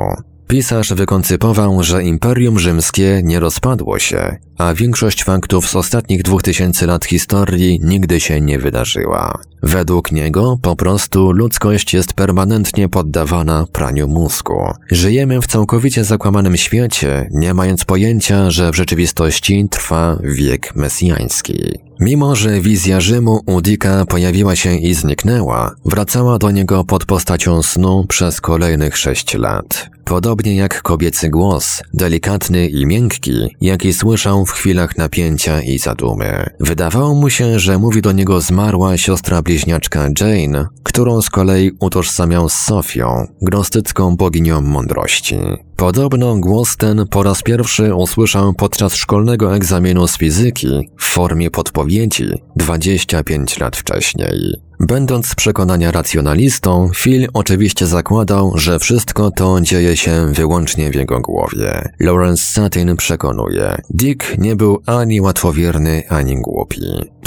Pisarz 0.49 0.92
wykoncypował, 0.92 1.83
że 1.83 2.02
Imperium 2.02 2.59
Rzymskie 2.59 3.21
nie 3.25 3.40
rozpadło 3.40 3.99
się, 3.99 4.37
a 4.59 4.75
większość 4.75 5.25
faktów 5.25 5.69
z 5.71 5.76
ostatnich 5.76 6.23
dwóch 6.23 6.42
tysięcy 6.42 6.87
lat 6.87 7.04
historii 7.04 7.81
nigdy 7.83 8.21
się 8.21 8.40
nie 8.40 8.59
wydarzyła. 8.59 9.38
Według 9.62 10.12
niego 10.12 10.59
po 10.62 10.76
prostu 10.76 11.33
ludzkość 11.33 11.95
jest 11.95 12.12
permanentnie 12.12 12.88
poddawana 12.88 13.66
praniu 13.73 14.09
mózgu. 14.09 14.61
Żyjemy 14.90 15.40
w 15.40 15.47
całkowicie 15.47 16.04
zakłamanym 16.04 16.57
świecie, 16.57 17.28
nie 17.31 17.54
mając 17.54 17.85
pojęcia, 17.85 18.50
że 18.50 18.71
w 18.71 18.76
rzeczywistości 18.76 19.66
trwa 19.71 20.19
wiek 20.23 20.76
mesjański. 20.76 21.78
Mimo, 22.00 22.37
że 22.37 22.61
wizja 22.61 23.00
Rzymu 23.00 23.40
u 23.47 23.61
Dicka 23.61 24.07
pojawiła 24.07 24.57
się 24.57 24.76
i 24.76 24.95
zniknęła, 24.95 25.75
wracała 25.85 26.38
do 26.38 26.50
niego 26.50 26.85
pod 26.85 27.04
postacią 27.04 27.62
snu 27.62 28.04
przez 28.09 28.40
kolejnych 28.40 28.97
sześć 28.97 29.35
lat. 29.35 29.90
Podobnie 30.04 30.57
jak 30.57 30.83
kobiecy 30.83 31.28
głos, 31.28 31.83
delikatny 31.95 32.69
i 32.69 32.87
miękki, 32.87 33.57
jaki 33.61 33.92
słyszał 33.92 34.47
w 34.47 34.50
chwilach 34.50 34.99
napięcia 34.99 35.62
i 35.62 35.78
zadumy. 35.78 36.47
Wydawało 36.61 37.14
mu 37.14 37.31
się, 37.31 37.59
że 37.59 37.78
mówi 37.78 38.02
do 38.02 38.12
niego 38.12 38.40
zmarła 38.40 38.97
siostra 38.97 39.42
bliźniaczka 39.53 40.09
Jane, 40.21 40.67
którą 40.83 41.23
z 41.23 41.31
kolei 41.31 41.71
utożsamiał 41.81 42.49
z 42.49 42.53
Sofią, 42.53 43.27
gnostycką 43.43 44.17
boginią 44.17 44.61
mądrości. 44.61 45.37
Podobno 45.77 46.37
głos 46.37 46.77
ten 46.77 47.07
po 47.11 47.23
raz 47.23 47.43
pierwszy 47.43 47.95
usłyszał 47.95 48.55
podczas 48.55 48.95
szkolnego 48.95 49.57
egzaminu 49.57 50.09
z 50.09 50.19
fizyki 50.19 50.91
w 50.99 51.05
formie 51.05 51.51
podpowiedzi 51.51 52.25
25 52.57 53.59
lat 53.59 53.77
wcześniej. 53.77 54.55
Będąc 54.81 55.27
z 55.27 55.35
przekonania 55.35 55.91
racjonalistą, 55.91 56.91
Phil 56.97 57.29
oczywiście 57.35 57.87
zakładał, 57.87 58.53
że 58.55 58.79
wszystko 58.79 59.31
to 59.31 59.61
dzieje 59.61 59.97
się 59.97 60.33
wyłącznie 60.33 60.91
w 60.91 60.95
jego 60.95 61.21
głowie. 61.21 61.89
Lawrence 62.01 62.43
Satin 62.45 62.97
przekonuje, 62.97 63.83
Dick 63.91 64.39
nie 64.39 64.57
był 64.57 64.83
ani 64.87 65.21
łatwowierny, 65.21 66.03
ani 66.09 66.37
głupi. 66.37 66.81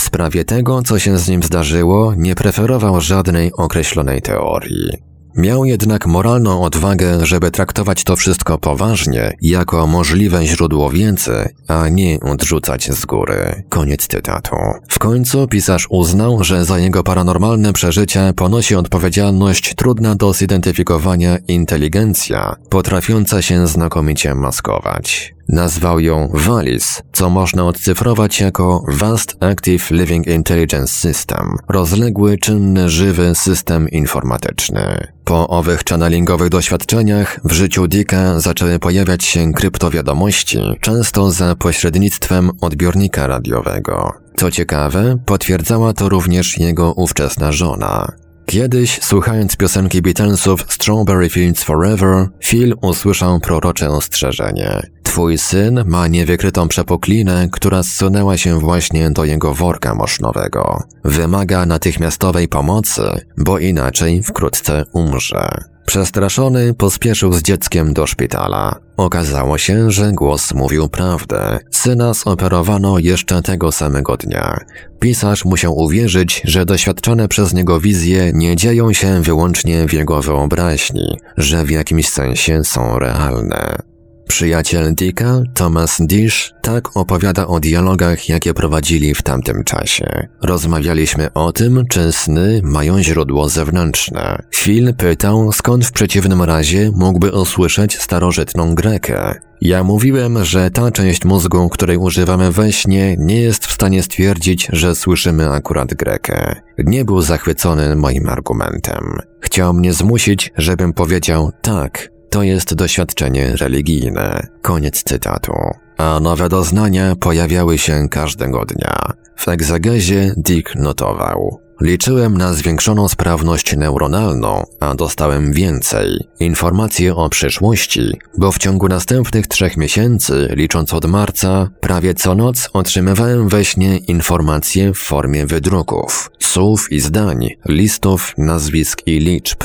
Sprawie 0.05 0.45
tego, 0.45 0.81
co 0.81 0.99
się 0.99 1.17
z 1.17 1.27
nim 1.27 1.43
zdarzyło, 1.43 2.13
nie 2.17 2.35
preferował 2.35 3.01
żadnej 3.01 3.51
określonej 3.53 4.21
teorii. 4.21 4.89
Miał 5.37 5.65
jednak 5.65 6.07
moralną 6.07 6.63
odwagę, 6.63 7.25
żeby 7.25 7.51
traktować 7.51 8.03
to 8.03 8.15
wszystko 8.15 8.57
poważnie, 8.57 9.33
jako 9.41 9.87
możliwe 9.87 10.45
źródło 10.45 10.89
wiedzy, 10.89 11.49
a 11.67 11.89
nie 11.89 12.19
odrzucać 12.19 12.91
z 12.91 13.05
góry. 13.05 13.63
Koniec 13.69 14.07
cytatu. 14.07 14.55
W 14.89 14.99
końcu 14.99 15.47
pisarz 15.47 15.87
uznał, 15.89 16.43
że 16.43 16.65
za 16.65 16.79
jego 16.79 17.03
paranormalne 17.03 17.73
przeżycia 17.73 18.33
ponosi 18.33 18.75
odpowiedzialność 18.75 19.75
trudna 19.75 20.15
do 20.15 20.33
zidentyfikowania 20.33 21.37
inteligencja, 21.47 22.55
potrafiąca 22.69 23.41
się 23.41 23.67
znakomicie 23.67 24.35
maskować. 24.35 25.34
Nazwał 25.49 25.99
ją 25.99 26.29
VALIS, 26.33 27.01
co 27.13 27.29
można 27.29 27.65
odcyfrować 27.65 28.39
jako 28.39 28.83
Vast 28.87 29.43
Active 29.43 29.91
Living 29.91 30.27
Intelligence 30.27 30.93
System, 30.93 31.57
rozległy, 31.69 32.37
czynny, 32.37 32.89
żywy 32.89 33.35
system 33.35 33.89
informatyczny. 33.89 35.07
Po 35.23 35.47
owych 35.47 35.83
channelingowych 35.89 36.49
doświadczeniach 36.49 37.39
w 37.43 37.51
życiu 37.51 37.87
Dicka 37.87 38.39
zaczęły 38.39 38.79
pojawiać 38.79 39.23
się 39.23 39.53
kryptowiadomości, 39.53 40.59
często 40.81 41.31
za 41.31 41.55
pośrednictwem 41.55 42.51
odbiornika 42.61 43.27
radiowego. 43.27 44.11
Co 44.37 44.51
ciekawe, 44.51 45.17
potwierdzała 45.25 45.93
to 45.93 46.09
również 46.09 46.57
jego 46.57 46.93
ówczesna 46.93 47.51
żona. 47.51 48.11
Kiedyś, 48.45 48.99
słuchając 49.01 49.57
piosenki 49.57 50.01
Beatlesów 50.01 50.65
Strawberry 50.69 51.29
Fields 51.29 51.63
Forever, 51.63 52.27
Phil 52.43 52.75
usłyszał 52.81 53.39
prorocze 53.39 53.89
ostrzeżenie. 53.89 54.94
Twój 55.15 55.37
syn 55.37 55.83
ma 55.85 56.07
niewykrytą 56.07 56.67
przepuklinę, 56.67 57.47
która 57.51 57.83
zsunęła 57.83 58.37
się 58.37 58.59
właśnie 58.59 59.11
do 59.11 59.25
jego 59.25 59.53
worka 59.53 59.95
mosznowego. 59.95 60.83
Wymaga 61.03 61.65
natychmiastowej 61.65 62.47
pomocy, 62.47 63.01
bo 63.37 63.59
inaczej 63.59 64.23
wkrótce 64.23 64.83
umrze. 64.93 65.49
Przestraszony 65.85 66.73
pospieszył 66.73 67.33
z 67.33 67.41
dzieckiem 67.41 67.93
do 67.93 68.07
szpitala. 68.07 68.75
Okazało 68.97 69.57
się, 69.57 69.91
że 69.91 70.11
głos 70.11 70.53
mówił 70.53 70.89
prawdę. 70.89 71.59
Syna 71.71 72.13
zoperowano 72.13 72.99
jeszcze 72.99 73.41
tego 73.41 73.71
samego 73.71 74.17
dnia. 74.17 74.59
Pisarz 74.99 75.45
musiał 75.45 75.77
uwierzyć, 75.77 76.41
że 76.45 76.65
doświadczone 76.65 77.27
przez 77.27 77.53
niego 77.53 77.79
wizje 77.79 78.31
nie 78.33 78.55
dzieją 78.55 78.93
się 78.93 79.21
wyłącznie 79.21 79.87
w 79.87 79.93
jego 79.93 80.21
wyobraźni, 80.21 81.17
że 81.37 81.65
w 81.65 81.71
jakimś 81.71 82.09
sensie 82.09 82.63
są 82.63 82.99
realne. 82.99 83.94
Przyjaciel 84.27 84.95
Dicka, 84.95 85.41
Thomas 85.53 85.97
Dish, 85.99 86.53
tak 86.61 86.97
opowiada 86.97 87.47
o 87.47 87.59
dialogach, 87.59 88.29
jakie 88.29 88.53
prowadzili 88.53 89.15
w 89.15 89.21
tamtym 89.21 89.63
czasie. 89.63 90.27
Rozmawialiśmy 90.41 91.33
o 91.33 91.51
tym, 91.51 91.83
czy 91.89 92.11
sny 92.11 92.61
mają 92.63 93.03
źródło 93.03 93.49
zewnętrzne. 93.49 94.43
Phil 94.55 94.93
pytał, 94.93 95.51
skąd 95.51 95.85
w 95.85 95.91
przeciwnym 95.91 96.41
razie 96.41 96.91
mógłby 96.95 97.31
usłyszeć 97.31 97.97
starożytną 97.97 98.75
Grekę. 98.75 99.35
Ja 99.61 99.83
mówiłem, 99.83 100.45
że 100.45 100.71
ta 100.71 100.91
część 100.91 101.25
mózgu, 101.25 101.69
której 101.69 101.97
używamy 101.97 102.51
we 102.51 102.71
śnie, 102.71 103.15
nie 103.19 103.41
jest 103.41 103.65
w 103.65 103.71
stanie 103.71 104.03
stwierdzić, 104.03 104.67
że 104.73 104.95
słyszymy 104.95 105.49
akurat 105.49 105.93
Grekę. 105.93 106.55
Nie 106.77 107.05
był 107.05 107.21
zachwycony 107.21 107.95
moim 107.95 108.29
argumentem. 108.29 109.17
Chciał 109.41 109.73
mnie 109.73 109.93
zmusić, 109.93 110.53
żebym 110.57 110.93
powiedział 110.93 111.51
tak, 111.61 112.09
to 112.35 112.43
jest 112.43 112.73
doświadczenie 112.73 113.55
religijne. 113.55 114.47
Koniec 114.61 115.03
cytatu. 115.03 115.53
A 115.97 116.19
nowe 116.19 116.49
doznania 116.49 117.15
pojawiały 117.15 117.77
się 117.77 118.09
każdego 118.09 118.65
dnia. 118.65 119.13
W 119.35 119.47
egzegezie 119.47 120.33
Dick 120.37 120.75
notował. 120.75 121.59
Liczyłem 121.81 122.37
na 122.37 122.53
zwiększoną 122.53 123.07
sprawność 123.07 123.77
neuronalną, 123.77 124.63
a 124.79 124.95
dostałem 124.95 125.53
więcej. 125.53 126.27
Informacje 126.39 127.15
o 127.15 127.29
przyszłości, 127.29 128.19
bo 128.37 128.51
w 128.51 128.57
ciągu 128.57 128.87
następnych 128.87 129.47
trzech 129.47 129.77
miesięcy, 129.77 130.47
licząc 130.55 130.93
od 130.93 131.05
marca, 131.05 131.69
prawie 131.79 132.13
co 132.13 132.35
noc 132.35 132.69
otrzymywałem 132.73 133.49
we 133.49 133.65
śnie 133.65 133.97
informacje 133.97 134.93
w 134.93 134.97
formie 134.97 135.45
wydruków, 135.45 136.31
słów 136.39 136.91
i 136.91 136.99
zdań, 136.99 137.49
listów, 137.65 138.33
nazwisk 138.37 139.01
i 139.05 139.19
liczb. 139.19 139.63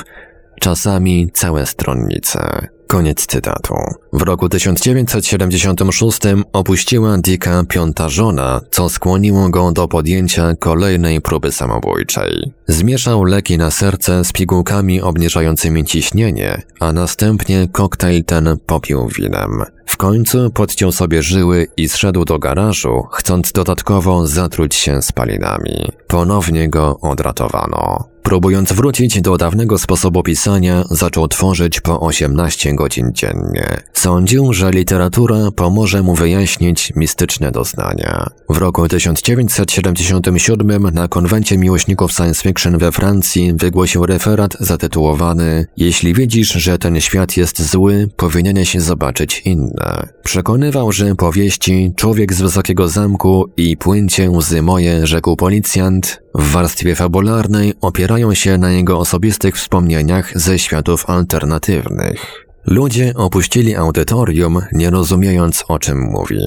Czasami 0.61 1.31
całe 1.33 1.67
stronnice. 1.67 2.69
Koniec 2.87 3.26
cytatu. 3.26 3.75
W 4.12 4.23
roku 4.23 4.49
1976 4.49 6.21
opuściła 6.52 7.19
Dicka 7.19 7.64
piąta 7.69 8.09
żona, 8.09 8.61
co 8.71 8.88
skłoniło 8.88 9.49
go 9.49 9.73
do 9.73 9.88
podjęcia 9.88 10.55
kolejnej 10.59 11.21
próby 11.21 11.52
samobójczej. 11.52 12.52
Zmieszał 12.67 13.25
leki 13.25 13.59
na 13.59 13.71
serce 13.71 14.25
z 14.25 14.33
pigułkami 14.33 15.02
obniżającymi 15.02 15.85
ciśnienie, 15.85 16.62
a 16.81 16.93
następnie 16.93 17.69
koktajl 17.73 18.25
ten 18.25 18.57
popił 18.67 19.09
winem. 19.09 19.62
W 19.87 19.97
końcu 19.97 20.50
podciął 20.50 20.93
sobie 20.93 21.23
żyły 21.23 21.67
i 21.76 21.88
zszedł 21.88 22.25
do 22.25 22.38
garażu, 22.38 23.07
chcąc 23.12 23.52
dodatkowo 23.52 24.26
zatruć 24.26 24.75
się 24.75 25.02
spalinami. 25.02 25.93
Ponownie 26.07 26.69
go 26.69 26.99
odratowano. 27.00 28.11
Próbując 28.22 28.72
wrócić 28.72 29.20
do 29.20 29.36
dawnego 29.36 29.78
sposobu 29.78 30.22
pisania, 30.22 30.84
zaczął 30.90 31.28
tworzyć 31.28 31.80
po 31.80 32.00
18 32.00 32.74
godzin 32.74 33.10
dziennie. 33.14 33.80
Sądził, 33.92 34.52
że 34.52 34.70
literatura 34.70 35.50
pomoże 35.56 36.02
mu 36.02 36.14
wyjaśnić 36.14 36.92
mistyczne 36.96 37.50
doznania. 37.50 38.26
W 38.48 38.58
roku 38.58 38.88
1977 38.88 40.94
na 40.94 41.08
konwencie 41.08 41.58
miłośników 41.58 42.12
science 42.12 42.42
fiction 42.42 42.78
we 42.78 42.92
Francji 42.92 43.52
wygłosił 43.52 44.06
referat 44.06 44.56
zatytułowany 44.60 45.66
Jeśli 45.76 46.14
widzisz, 46.14 46.52
że 46.52 46.78
ten 46.78 47.00
świat 47.00 47.36
jest 47.36 47.62
zły, 47.62 48.08
powinieneś 48.16 48.74
zobaczyć 48.74 49.42
inne. 49.44 50.08
Przekonywał, 50.22 50.92
że 50.92 51.14
powieści 51.14 51.92
Człowiek 51.96 52.32
z 52.32 52.42
Wysokiego 52.42 52.88
Zamku 52.88 53.50
i 53.56 53.76
Płyńcie 53.76 54.30
łzy 54.30 54.62
moje, 54.62 55.06
rzekł 55.06 55.36
policjant, 55.36 56.22
w 56.34 56.52
warstwie 56.52 56.94
fabularnej 56.94 57.75
opierają 57.80 58.34
się 58.34 58.58
na 58.58 58.70
jego 58.70 58.99
osobistych 58.99 59.56
wspomnieniach 59.56 60.38
ze 60.38 60.58
światów 60.58 61.10
alternatywnych. 61.10 62.46
Ludzie 62.66 63.12
opuścili 63.16 63.76
audytorium, 63.76 64.60
nie 64.72 64.90
rozumiejąc 64.90 65.64
o 65.68 65.78
czym 65.78 65.99
mówi. 65.99 66.38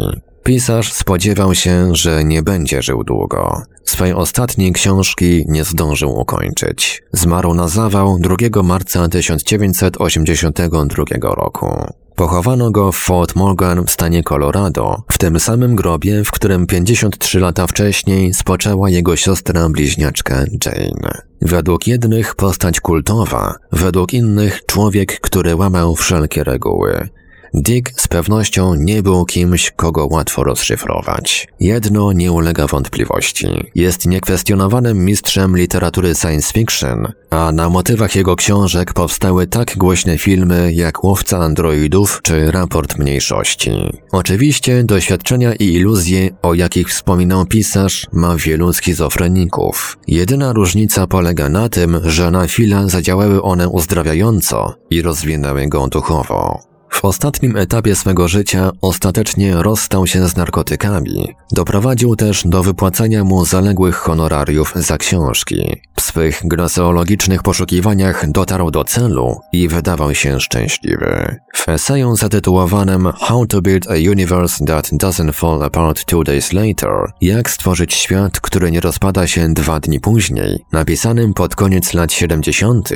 Pisarz 0.44 0.94
spodziewał 0.94 1.56
się, 1.56 1.96
że 1.96 2.24
nie 2.24 2.44
będzie 2.44 2.82
żył 2.82 3.04
długo. 3.04 3.62
Swej 3.84 4.14
ostatniej 4.14 4.72
książki 4.72 5.46
nie 5.48 5.64
zdążył 5.64 6.20
ukończyć. 6.20 7.04
Zmarł 7.12 7.54
na 7.54 7.68
zawał 7.68 8.18
2 8.20 8.36
marca 8.64 9.10
1982 9.10 11.36
roku. 11.36 11.94
Pochowano 12.16 12.72
go 12.72 12.92
w 12.92 12.96
Fort 12.96 13.36
Morgan 13.36 13.86
w 13.86 13.92
stanie 13.92 14.24
Colorado, 14.24 15.04
w 15.12 15.18
tym 15.18 15.40
samym 15.40 15.76
grobie, 15.76 16.24
w 16.24 16.32
którym 16.32 16.68
53 16.68 17.40
lata 17.40 17.68
wcześniej 17.68 18.34
spoczęła 18.34 18.90
jego 18.90 19.16
siostra 19.16 19.70
bliźniaczka 19.70 20.36
Jane. 20.36 21.22
Według 21.42 21.88
jednych 21.88 22.36
postać 22.36 22.80
kultowa, 22.80 23.56
według 23.72 24.14
innych 24.14 24.66
człowiek, 24.66 25.20
który 25.20 25.56
łamał 25.56 25.96
wszelkie 25.96 26.44
reguły. 26.44 27.10
Dick 27.54 28.02
z 28.02 28.08
pewnością 28.08 28.76
nie 28.76 29.04
był 29.04 29.26
kimś, 29.26 29.72
kogo 29.72 30.08
łatwo 30.12 30.44
rozszyfrować. 30.44 31.48
Jedno 31.60 32.14
nie 32.14 32.32
ulega 32.32 32.68
wątpliwości. 32.68 33.48
Jest 33.76 34.06
niekwestionowanym 34.06 35.06
mistrzem 35.06 35.58
literatury 35.58 36.16
science 36.16 36.54
fiction, 36.54 37.08
a 37.30 37.52
na 37.52 37.70
motywach 37.70 38.16
jego 38.16 38.36
książek 38.36 38.94
powstały 38.94 39.48
tak 39.48 39.78
głośne 39.78 40.18
filmy 40.18 40.74
jak 40.74 41.04
Łowca 41.04 41.38
Androidów 41.38 42.20
czy 42.24 42.52
Raport 42.52 42.98
Mniejszości. 42.98 43.72
Oczywiście 44.12 44.84
doświadczenia 44.84 45.54
i 45.54 45.66
iluzje, 45.66 46.30
o 46.42 46.54
jakich 46.54 46.90
wspominał 46.90 47.46
pisarz, 47.46 48.08
ma 48.12 48.36
wielu 48.38 48.74
schizofreników. 48.74 49.98
Jedyna 50.08 50.54
różnica 50.54 51.08
polega 51.08 51.50
na 51.50 51.70
tym, 51.70 52.00
że 52.04 52.32
na 52.32 52.48
chwilę 52.48 52.90
zadziałały 52.90 53.42
one 53.42 53.70
uzdrawiająco 53.70 54.76
i 54.90 55.02
rozwinęły 55.02 55.68
go 55.68 55.88
duchowo. 55.88 56.73
W 56.94 57.06
ostatnim 57.06 57.58
etapie 57.58 57.96
swego 57.96 58.28
życia 58.28 58.72
ostatecznie 58.82 59.56
rozstał 59.56 60.08
się 60.08 60.28
z 60.28 60.36
narkotykami. 60.36 61.36
Doprowadził 61.52 62.16
też 62.16 62.44
do 62.46 62.64
wypłacania 62.64 63.24
mu 63.24 63.46
zaległych 63.46 63.96
honorariów 63.96 64.74
za 64.76 64.98
książki. 64.98 65.82
W 65.96 66.02
swych 66.02 66.42
gnoseologicznych 66.46 67.44
poszukiwaniach 67.44 68.32
dotarł 68.32 68.72
do 68.72 68.84
celu 68.84 69.40
i 69.52 69.68
wydawał 69.68 70.16
się 70.16 70.40
szczęśliwy. 70.40 71.36
W 71.56 71.70
eseju 71.70 72.16
zatytułowanym 72.16 73.12
How 73.20 73.46
to 73.46 73.62
Build 73.62 73.88
a 73.88 73.94
Universe 73.94 74.66
That 74.66 74.90
Doesn't 74.92 75.34
Fall 75.34 75.64
Apart 75.64 76.06
Two 76.06 76.24
Days 76.24 76.54
Later 76.54 77.12
Jak 77.22 77.50
stworzyć 77.50 77.94
świat, 77.94 78.40
który 78.40 78.72
nie 78.72 78.80
rozpada 78.80 79.28
się 79.28 79.54
dwa 79.54 79.80
dni 79.80 80.00
później, 80.00 80.66
napisanym 80.72 81.34
pod 81.34 81.56
koniec 81.56 81.94
lat 81.94 82.14
70., 82.14 82.90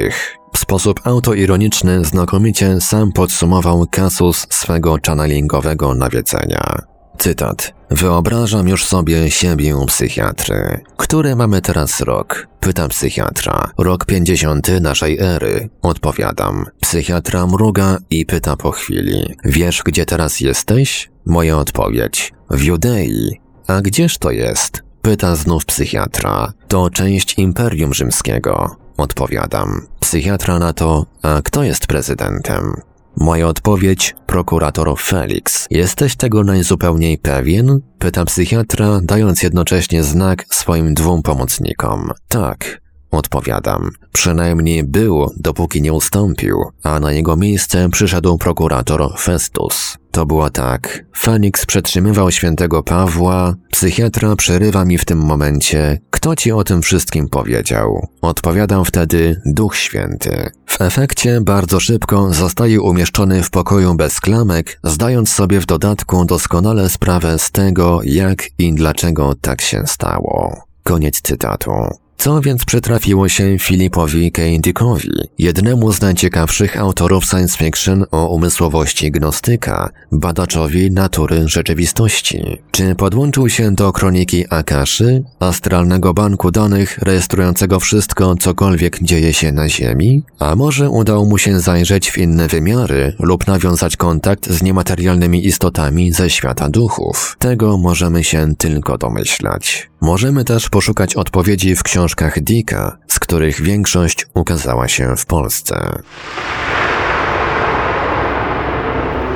w 0.58 0.60
sposób 0.60 1.00
autoironiczny 1.04 2.06
znakomicie 2.06 2.82
sam 2.82 3.12
podsumował 3.12 3.86
kasus 3.92 4.48
swego 4.50 4.98
channelingowego 5.06 5.94
nawiedzenia. 5.94 6.82
Cytat. 7.18 7.74
Wyobrażam 7.90 8.68
już 8.68 8.86
sobie 8.86 9.32
siebie 9.32 9.78
u 9.78 9.86
psychiatry. 9.86 10.80
Który 10.98 11.36
mamy 11.36 11.62
teraz 11.62 12.02
rok? 12.02 12.48
Pyta 12.60 12.88
psychiatra. 12.88 13.72
Rok 13.78 14.06
pięćdziesiąty 14.06 14.82
naszej 14.82 15.20
ery. 15.20 15.70
Odpowiadam. 15.82 16.66
Psychiatra 16.82 17.48
mruga 17.48 17.98
i 18.10 18.26
pyta 18.26 18.56
po 18.56 18.72
chwili. 18.72 19.36
Wiesz, 19.46 19.82
gdzie 19.86 20.06
teraz 20.06 20.40
jesteś? 20.40 21.10
Moja 21.26 21.58
odpowiedź. 21.58 22.34
W 22.50 22.64
Judei. 22.64 23.42
A 23.68 23.82
gdzież 23.82 24.18
to 24.18 24.32
jest? 24.32 24.84
Pyta 25.02 25.36
znów 25.36 25.66
psychiatra. 25.66 26.54
To 26.68 26.90
część 26.90 27.40
Imperium 27.40 27.94
Rzymskiego. 27.94 28.87
Odpowiadam. 28.98 29.88
Psychiatra 30.00 30.60
na 30.60 30.74
to, 30.74 31.06
a 31.22 31.42
kto 31.44 31.64
jest 31.64 31.88
prezydentem? 31.88 32.74
Moja 33.16 33.48
odpowiedź, 33.48 34.16
prokurator 34.26 35.00
Felix. 35.00 35.68
Jesteś 35.70 36.16
tego 36.16 36.44
najzupełniej 36.44 37.18
pewien? 37.18 37.80
Pyta 38.00 38.26
psychiatra, 38.26 39.00
dając 39.04 39.44
jednocześnie 39.44 40.04
znak 40.04 40.46
swoim 40.50 40.94
dwóm 40.94 41.22
pomocnikom. 41.22 42.12
Tak, 42.28 42.82
Odpowiadam. 43.12 43.90
Przynajmniej 44.14 44.84
był, 44.84 45.32
dopóki 45.38 45.82
nie 45.82 45.94
ustąpił, 45.94 46.64
a 46.84 47.00
na 47.00 47.12
jego 47.12 47.36
miejsce 47.36 47.90
przyszedł 47.90 48.38
prokurator 48.38 49.20
Festus. 49.20 49.98
To 50.12 50.26
było 50.26 50.50
tak. 50.50 51.06
Feniks 51.18 51.66
przetrzymywał 51.66 52.32
świętego 52.32 52.84
Pawła, 52.84 53.56
psychiatra 53.72 54.36
przerywa 54.36 54.86
mi 54.86 54.98
w 54.98 55.06
tym 55.06 55.20
momencie, 55.20 56.00
kto 56.10 56.36
ci 56.36 56.52
o 56.52 56.64
tym 56.64 56.82
wszystkim 56.82 57.30
powiedział? 57.30 58.08
Odpowiadam 58.22 58.86
wtedy 58.86 59.42
Duch 59.46 59.76
Święty. 59.76 60.50
W 60.66 60.82
efekcie 60.82 61.42
bardzo 61.42 61.80
szybko 61.80 62.34
zostaje 62.34 62.82
umieszczony 62.82 63.44
w 63.44 63.50
pokoju 63.50 63.96
bez 63.96 64.20
klamek, 64.20 64.80
zdając 64.84 65.30
sobie 65.30 65.62
w 65.62 65.66
dodatku 65.66 66.26
doskonale 66.26 66.90
sprawę 66.90 67.40
z 67.40 67.52
tego, 67.52 68.00
jak 68.04 68.44
i 68.60 68.74
dlaczego 68.74 69.36
tak 69.42 69.62
się 69.62 69.84
stało. 69.86 70.62
Koniec 70.84 71.22
cytatu. 71.22 71.72
Co 72.18 72.42
więc 72.42 72.66
przytrafiło 72.66 73.30
się 73.30 73.60
Filipowi 73.60 74.32
K. 74.32 74.42
Dickowi, 74.60 75.10
jednemu 75.40 75.92
z 75.92 76.02
najciekawszych 76.02 76.78
autorów 76.78 77.26
science 77.26 77.58
fiction 77.58 78.06
o 78.12 78.28
umysłowości 78.28 79.12
gnostyka, 79.12 79.90
badaczowi 80.12 80.92
natury 80.92 81.48
rzeczywistości? 81.48 82.58
Czy 82.72 82.96
podłączył 82.96 83.50
się 83.50 83.72
do 83.72 83.92
kroniki 83.92 84.46
Akaszy, 84.50 85.24
astralnego 85.40 86.14
banku 86.14 86.52
danych 86.52 86.98
rejestrującego 86.98 87.80
wszystko, 87.80 88.36
cokolwiek 88.36 89.04
dzieje 89.04 89.34
się 89.34 89.52
na 89.52 89.70
Ziemi? 89.70 90.24
A 90.40 90.56
może 90.56 90.90
udało 90.90 91.26
mu 91.26 91.38
się 91.38 91.60
zajrzeć 91.60 92.12
w 92.12 92.18
inne 92.18 92.48
wymiary 92.48 93.16
lub 93.20 93.48
nawiązać 93.48 93.98
kontakt 93.98 94.50
z 94.50 94.62
niematerialnymi 94.62 95.46
istotami 95.46 96.12
ze 96.12 96.30
świata 96.30 96.70
duchów? 96.70 97.36
Tego 97.40 97.78
możemy 97.78 98.24
się 98.24 98.56
tylko 98.56 98.98
domyślać. 98.98 99.90
Możemy 100.02 100.44
też 100.44 100.70
poszukać 100.70 101.16
odpowiedzi 101.16 101.76
w 101.76 101.84
książkach 101.84 102.40
Dicka, 102.40 102.98
z 103.08 103.20
których 103.20 103.62
większość 103.62 104.28
ukazała 104.34 104.88
się 104.88 105.16
w 105.18 105.26
Polsce. 105.26 106.02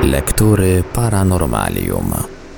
Lektury 0.04 0.84
Paranormalium. 0.94 2.14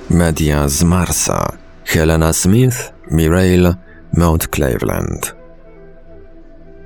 Media 0.09 0.69
z 0.69 0.83
Marsa. 0.83 1.51
Helena 1.85 2.33
Smith, 2.33 2.93
Mirail, 3.11 3.73
Mount 4.17 4.47
Cleveland. 4.47 5.42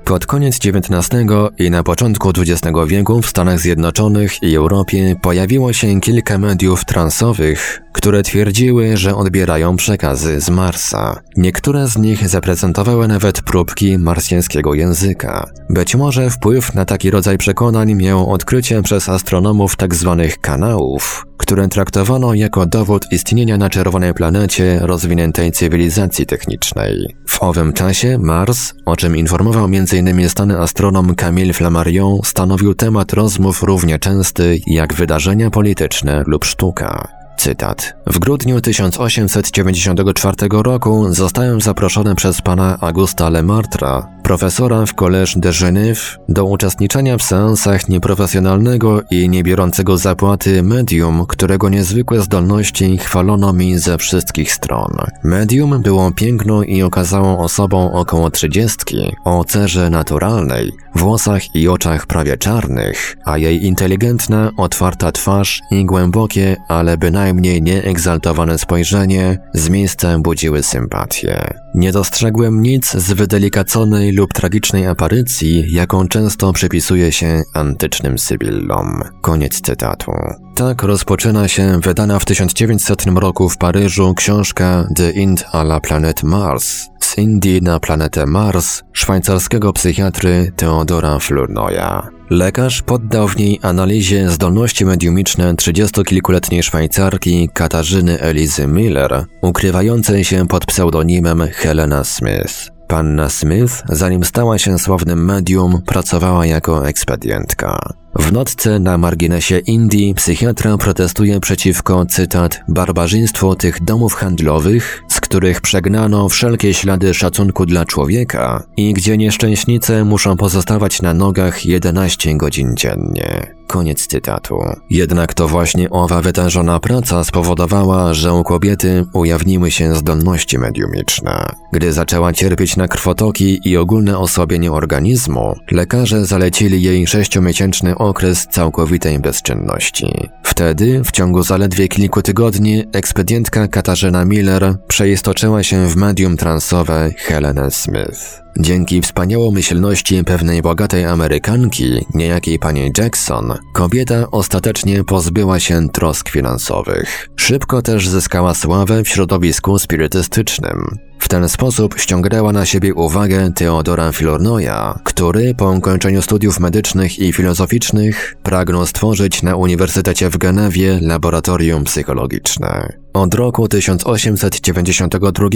Pod 0.08 0.26
koniec 0.26 0.60
XIX 0.66 1.10
i 1.58 1.72
na 1.72 1.84
początku 1.84 2.30
XX 2.30 2.78
wieku 2.88 3.22
w 3.22 3.30
Stanach 3.30 3.60
Zjednoczonych 3.60 4.44
i 4.44 4.56
Europie 4.56 5.16
pojawiło 5.22 5.74
się 5.74 6.02
kilka 6.02 6.38
mediów 6.38 6.86
transowych, 6.86 7.82
które 7.94 8.24
twierdziły, 8.24 8.98
że 8.98 9.16
odbierają 9.16 9.78
przekazy 9.78 10.42
z 10.42 10.50
Marsa. 10.50 11.22
Niektóre 11.38 11.88
z 11.88 11.98
nich 11.98 12.30
zaprezentowały 12.30 13.08
nawet 13.08 13.42
próbki 13.42 13.98
marsjańskiego 13.98 14.74
języka. 14.74 15.50
Być 15.70 15.96
może 15.96 16.30
wpływ 16.30 16.74
na 16.74 16.86
taki 16.86 17.12
rodzaj 17.12 17.38
przekonań 17.38 17.96
miało 17.96 18.28
odkrycie 18.34 18.82
przez 18.82 19.10
astronomów 19.10 19.76
tzw. 19.76 20.18
Tak 20.22 20.42
kanałów, 20.42 21.26
które 21.38 21.68
traktowano 21.68 22.34
jako 22.34 22.66
dowód 22.66 23.06
istnienia 23.12 23.58
na 23.58 23.70
czerwonej 23.70 24.14
planecie 24.14 24.80
rozwiniętej 24.82 25.52
cywilizacji 25.52 26.26
technicznej. 26.26 27.16
W 27.28 27.44
owym 27.44 27.74
czasie 27.74 28.18
Mars, 28.18 28.74
o 28.86 28.96
czym 28.96 29.18
informował 29.18 29.68
m.in. 30.00 30.30
stany 30.30 30.60
astronom 30.60 31.16
Camille 31.16 31.54
Flammarion, 31.54 32.20
stanowił 32.24 32.74
temat 32.74 33.14
rozmów 33.14 33.64
równie 33.64 34.00
częsty 34.00 34.60
jak 34.68 34.94
wydarzenia 34.94 35.50
polityczne 35.50 36.24
lub 36.28 36.46
sztuka. 36.46 37.17
Cytat. 37.38 37.94
W 38.08 38.20
grudniu 38.20 38.62
1894 38.62 40.36
roku 40.52 41.14
zostałem 41.14 41.62
zaproszony 41.62 42.16
przez 42.16 42.42
pana 42.42 42.78
Augusta 42.82 43.30
Lemartra, 43.30 44.08
profesora 44.24 44.86
w 44.86 44.96
Collège 44.96 45.40
de 45.40 45.50
Genève, 45.50 46.18
do 46.30 46.46
uczestniczenia 46.46 47.18
w 47.18 47.24
seansach 47.24 47.90
nieprofesjonalnego 47.90 49.02
i 49.12 49.30
niebiorącego 49.30 49.98
zapłaty 49.98 50.64
medium, 50.64 51.26
którego 51.26 51.70
niezwykłe 51.70 52.22
zdolności 52.22 52.98
chwalono 52.98 53.54
mi 53.54 53.78
ze 53.78 53.98
wszystkich 53.98 54.54
stron. 54.54 54.98
Medium 55.24 55.82
było 55.82 56.12
piękną 56.12 56.62
i 56.64 56.84
okazałą 56.84 57.38
osobą 57.38 57.92
około 57.92 58.30
trzydziestki, 58.32 59.16
o 59.24 59.44
cerze 59.44 59.90
naturalnej, 59.90 60.72
włosach 60.96 61.56
i 61.56 61.68
oczach 61.68 62.08
prawie 62.08 62.38
czarnych, 62.38 63.18
a 63.26 63.38
jej 63.38 63.66
inteligentna, 63.66 64.52
otwarta 64.58 65.12
twarz 65.12 65.62
i 65.72 65.86
głębokie, 65.86 66.58
ale 66.68 66.98
bynajmniej 66.98 67.27
nieegzaltowane 67.34 68.58
spojrzenie 68.58 69.38
z 69.54 69.70
miejsca 69.70 70.20
budziły 70.20 70.64
sympatię. 70.64 71.54
Nie 71.76 71.92
dostrzegłem 71.92 72.62
nic 72.62 72.92
z 72.92 73.14
wydelicaconej 73.14 74.12
lub 74.12 74.34
tragicznej 74.34 74.88
aparycji, 74.88 75.74
jaką 75.74 76.08
często 76.08 76.54
przypisuje 76.54 77.12
się 77.12 77.44
antycznym 77.54 78.18
Sybillom. 78.18 79.02
Koniec 79.22 79.62
cytatu. 79.62 80.12
Tak 80.56 80.84
rozpoczyna 80.84 81.48
się 81.48 81.80
wydana 81.80 82.20
w 82.20 82.26
1900 82.26 83.06
roku 83.16 83.50
w 83.50 83.58
Paryżu 83.58 84.14
książka 84.14 84.88
The 84.96 85.12
Inde 85.12 85.44
à 85.54 85.62
la 85.62 85.80
planète 85.80 86.24
Mars 86.24 86.88
Indii 87.18 87.62
na 87.62 87.80
planetę 87.80 88.26
Mars 88.26 88.84
szwajcarskiego 88.94 89.74
psychiatry 89.74 90.52
Theodora 90.56 91.20
Flournoya. 91.20 92.10
Lekarz 92.30 92.82
poddał 92.82 93.28
w 93.28 93.38
niej 93.38 93.60
analizie 93.62 94.30
zdolności 94.30 94.86
mediumiczne 94.86 95.56
trzydziestokilkuletniej 95.56 96.64
Szwajcarki 96.64 97.50
Katarzyny 97.54 98.20
Elizy 98.20 98.68
Miller, 98.68 99.26
ukrywającej 99.42 100.24
się 100.24 100.48
pod 100.48 100.66
pseudonimem 100.66 101.48
Helena 101.54 102.04
Smith. 102.04 102.72
Panna 102.88 103.30
Smith, 103.30 103.84
zanim 103.90 104.24
stała 104.24 104.58
się 104.58 104.80
sławnym 104.80 105.26
medium, 105.26 105.82
pracowała 105.86 106.46
jako 106.46 106.88
ekspedientka. 106.88 107.94
W 108.20 108.32
notce 108.32 108.80
na 108.80 108.98
marginesie 108.98 109.60
Indii 109.60 110.14
psychiatra 110.14 110.78
protestuje 110.78 111.40
przeciwko, 111.40 112.06
cytat, 112.06 112.60
barbarzyństwu 112.68 113.56
tych 113.56 113.84
domów 113.84 114.14
handlowych, 114.14 115.04
z 115.08 115.22
których 115.22 115.62
przegnano 115.62 116.30
wszelkie 116.30 116.74
ślady 116.74 117.14
szacunku 117.14 117.66
dla 117.66 117.86
człowieka 117.86 118.64
i 118.78 118.94
gdzie 118.94 119.18
nieszczęśnice 119.18 120.04
muszą 120.04 120.38
pozostawać 120.38 121.02
na 121.02 121.14
nogach 121.14 121.66
11 121.66 122.38
godzin 122.38 122.76
dziennie. 122.76 123.58
Koniec 123.68 124.08
cytatu. 124.08 124.60
Jednak 124.90 125.34
to 125.34 125.48
właśnie 125.48 125.90
owa 125.90 126.22
wytężona 126.22 126.80
praca 126.80 127.24
spowodowała, 127.24 128.14
że 128.14 128.34
u 128.34 128.44
kobiety 128.44 129.06
ujawniły 129.14 129.72
się 129.72 129.96
zdolności 129.96 130.58
mediumiczne. 130.58 131.50
Gdy 131.74 131.94
zaczęła 131.94 132.34
cierpieć 132.34 132.78
na 132.78 132.88
krwotoki 132.88 133.60
i 133.70 133.78
ogólne 133.78 134.18
osłabienie 134.18 134.72
organizmu, 134.72 135.56
lekarze 135.72 136.26
zalecili 136.26 136.82
jej 136.82 137.08
sześciomiesięczny 137.08 137.98
okres 137.98 138.07
całkowitej 138.52 139.20
bezczynności. 139.20 140.30
Wtedy, 140.44 141.02
w 141.04 141.12
ciągu 141.12 141.44
zaledwie 141.44 141.88
kilku 141.88 142.22
tygodni, 142.22 142.84
ekspedientka 142.94 143.68
Katarzyna 143.68 144.26
Miller 144.26 144.76
przeistoczyła 144.88 145.64
się 145.64 145.88
w 145.88 145.96
medium 145.96 146.38
transowe 146.38 147.10
Helen 147.18 147.72
Smith. 147.72 148.42
Dzięki 148.60 149.02
wspaniałomyślności 149.02 150.24
pewnej 150.24 150.62
bogatej 150.62 151.06
Amerykanki, 151.06 152.06
niejakiej 152.14 152.60
pani 152.60 152.92
Jackson, 152.98 153.54
kobieta 153.74 154.32
ostatecznie 154.32 155.04
pozbyła 155.04 155.60
się 155.60 155.90
trosk 155.90 156.30
finansowych. 156.30 157.30
Szybko 157.36 157.82
też 157.82 158.10
zyskała 158.10 158.54
sławę 158.54 159.04
w 159.04 159.10
środowisku 159.10 159.80
spirytystycznym. 159.80 161.07
W 161.20 161.30
ten 161.30 161.50
sposób 161.50 162.00
ściągnęła 162.00 162.52
na 162.52 162.66
siebie 162.66 162.94
uwagę 162.94 163.52
Teodora 163.52 164.12
Filornoja, 164.12 165.00
który 165.04 165.56
po 165.56 165.72
ukończeniu 165.72 166.22
studiów 166.22 166.60
medycznych 166.60 167.20
i 167.20 167.34
filozoficznych 167.34 168.36
pragnął 168.44 168.86
stworzyć 168.86 169.44
na 169.44 169.56
Uniwersytecie 169.56 170.30
w 170.30 170.38
Genewie 170.38 171.00
laboratorium 171.02 171.84
psychologiczne. 171.84 172.94
Od 173.14 173.34
roku 173.34 173.68
1892 173.68 175.50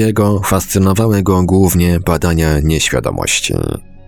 fascynowały 0.44 1.24
go 1.24 1.44
głównie 1.44 2.00
badania 2.00 2.60
nieświadomości. 2.60 3.54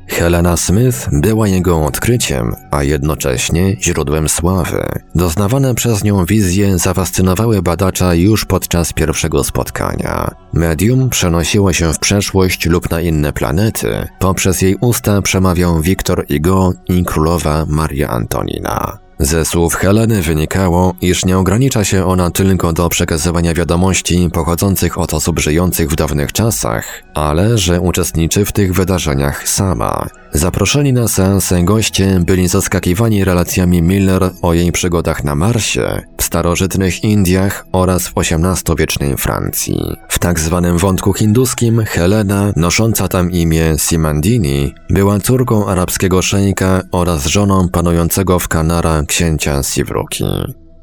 Helena 0.07 0.57
Smith 0.57 1.09
była 1.11 1.47
jego 1.47 1.85
odkryciem, 1.85 2.55
a 2.71 2.83
jednocześnie 2.83 3.75
źródłem 3.81 4.29
sławy. 4.29 4.85
Doznawane 5.15 5.75
przez 5.75 6.03
nią 6.03 6.25
wizje 6.25 6.79
zafascynowały 6.79 7.61
badacza 7.61 8.13
już 8.13 8.45
podczas 8.45 8.93
pierwszego 8.93 9.43
spotkania. 9.43 10.35
Medium 10.53 11.09
przenosiło 11.09 11.73
się 11.73 11.93
w 11.93 11.99
przeszłość 11.99 12.65
lub 12.65 12.89
na 12.89 13.01
inne 13.01 13.33
planety. 13.33 14.07
Poprzez 14.19 14.61
jej 14.61 14.75
usta 14.81 15.21
przemawiał 15.21 15.81
Wiktor 15.81 16.25
Hugo 16.27 16.73
i 16.89 17.03
królowa 17.03 17.65
Maria 17.67 18.09
Antonina. 18.09 19.02
Ze 19.19 19.45
słów 19.45 19.75
Heleny 19.75 20.21
wynikało, 20.21 20.93
iż 21.01 21.25
nie 21.25 21.37
ogranicza 21.37 21.83
się 21.83 22.05
ona 22.05 22.31
tylko 22.31 22.73
do 22.73 22.89
przekazywania 22.89 23.53
wiadomości 23.53 24.29
pochodzących 24.33 24.97
od 24.97 25.13
osób 25.13 25.39
żyjących 25.39 25.89
w 25.89 25.95
dawnych 25.95 26.31
czasach, 26.31 27.03
ale 27.13 27.57
że 27.57 27.81
uczestniczy 27.81 28.45
w 28.45 28.51
tych 28.51 28.73
wydarzeniach 28.73 29.49
sama. 29.49 30.07
Zaproszeni 30.33 30.93
na 30.93 31.07
seansę 31.07 31.63
goście 31.63 32.19
byli 32.25 32.47
zaskakiwani 32.47 33.23
relacjami 33.23 33.81
Miller 33.81 34.29
o 34.41 34.53
jej 34.53 34.71
przygodach 34.71 35.23
na 35.23 35.35
Marsie, 35.35 36.01
w 36.17 36.23
starożytnych 36.23 37.03
Indiach 37.03 37.65
oraz 37.71 38.07
w 38.07 38.13
XVIII-wiecznej 38.17 39.17
Francji. 39.17 39.79
W 40.09 40.19
tak 40.19 40.39
zwanym 40.39 40.77
wątku 40.77 41.13
hinduskim 41.13 41.83
Helena, 41.85 42.53
nosząca 42.55 43.07
tam 43.07 43.31
imię 43.31 43.75
Simandini, 43.77 44.73
była 44.89 45.19
córką 45.19 45.67
arabskiego 45.67 46.21
szejka 46.21 46.81
oraz 46.91 47.25
żoną 47.25 47.69
panującego 47.69 48.39
w 48.39 48.47
Kanara 48.47 49.03
księcia 49.07 49.63
Sivruki. 49.63 50.23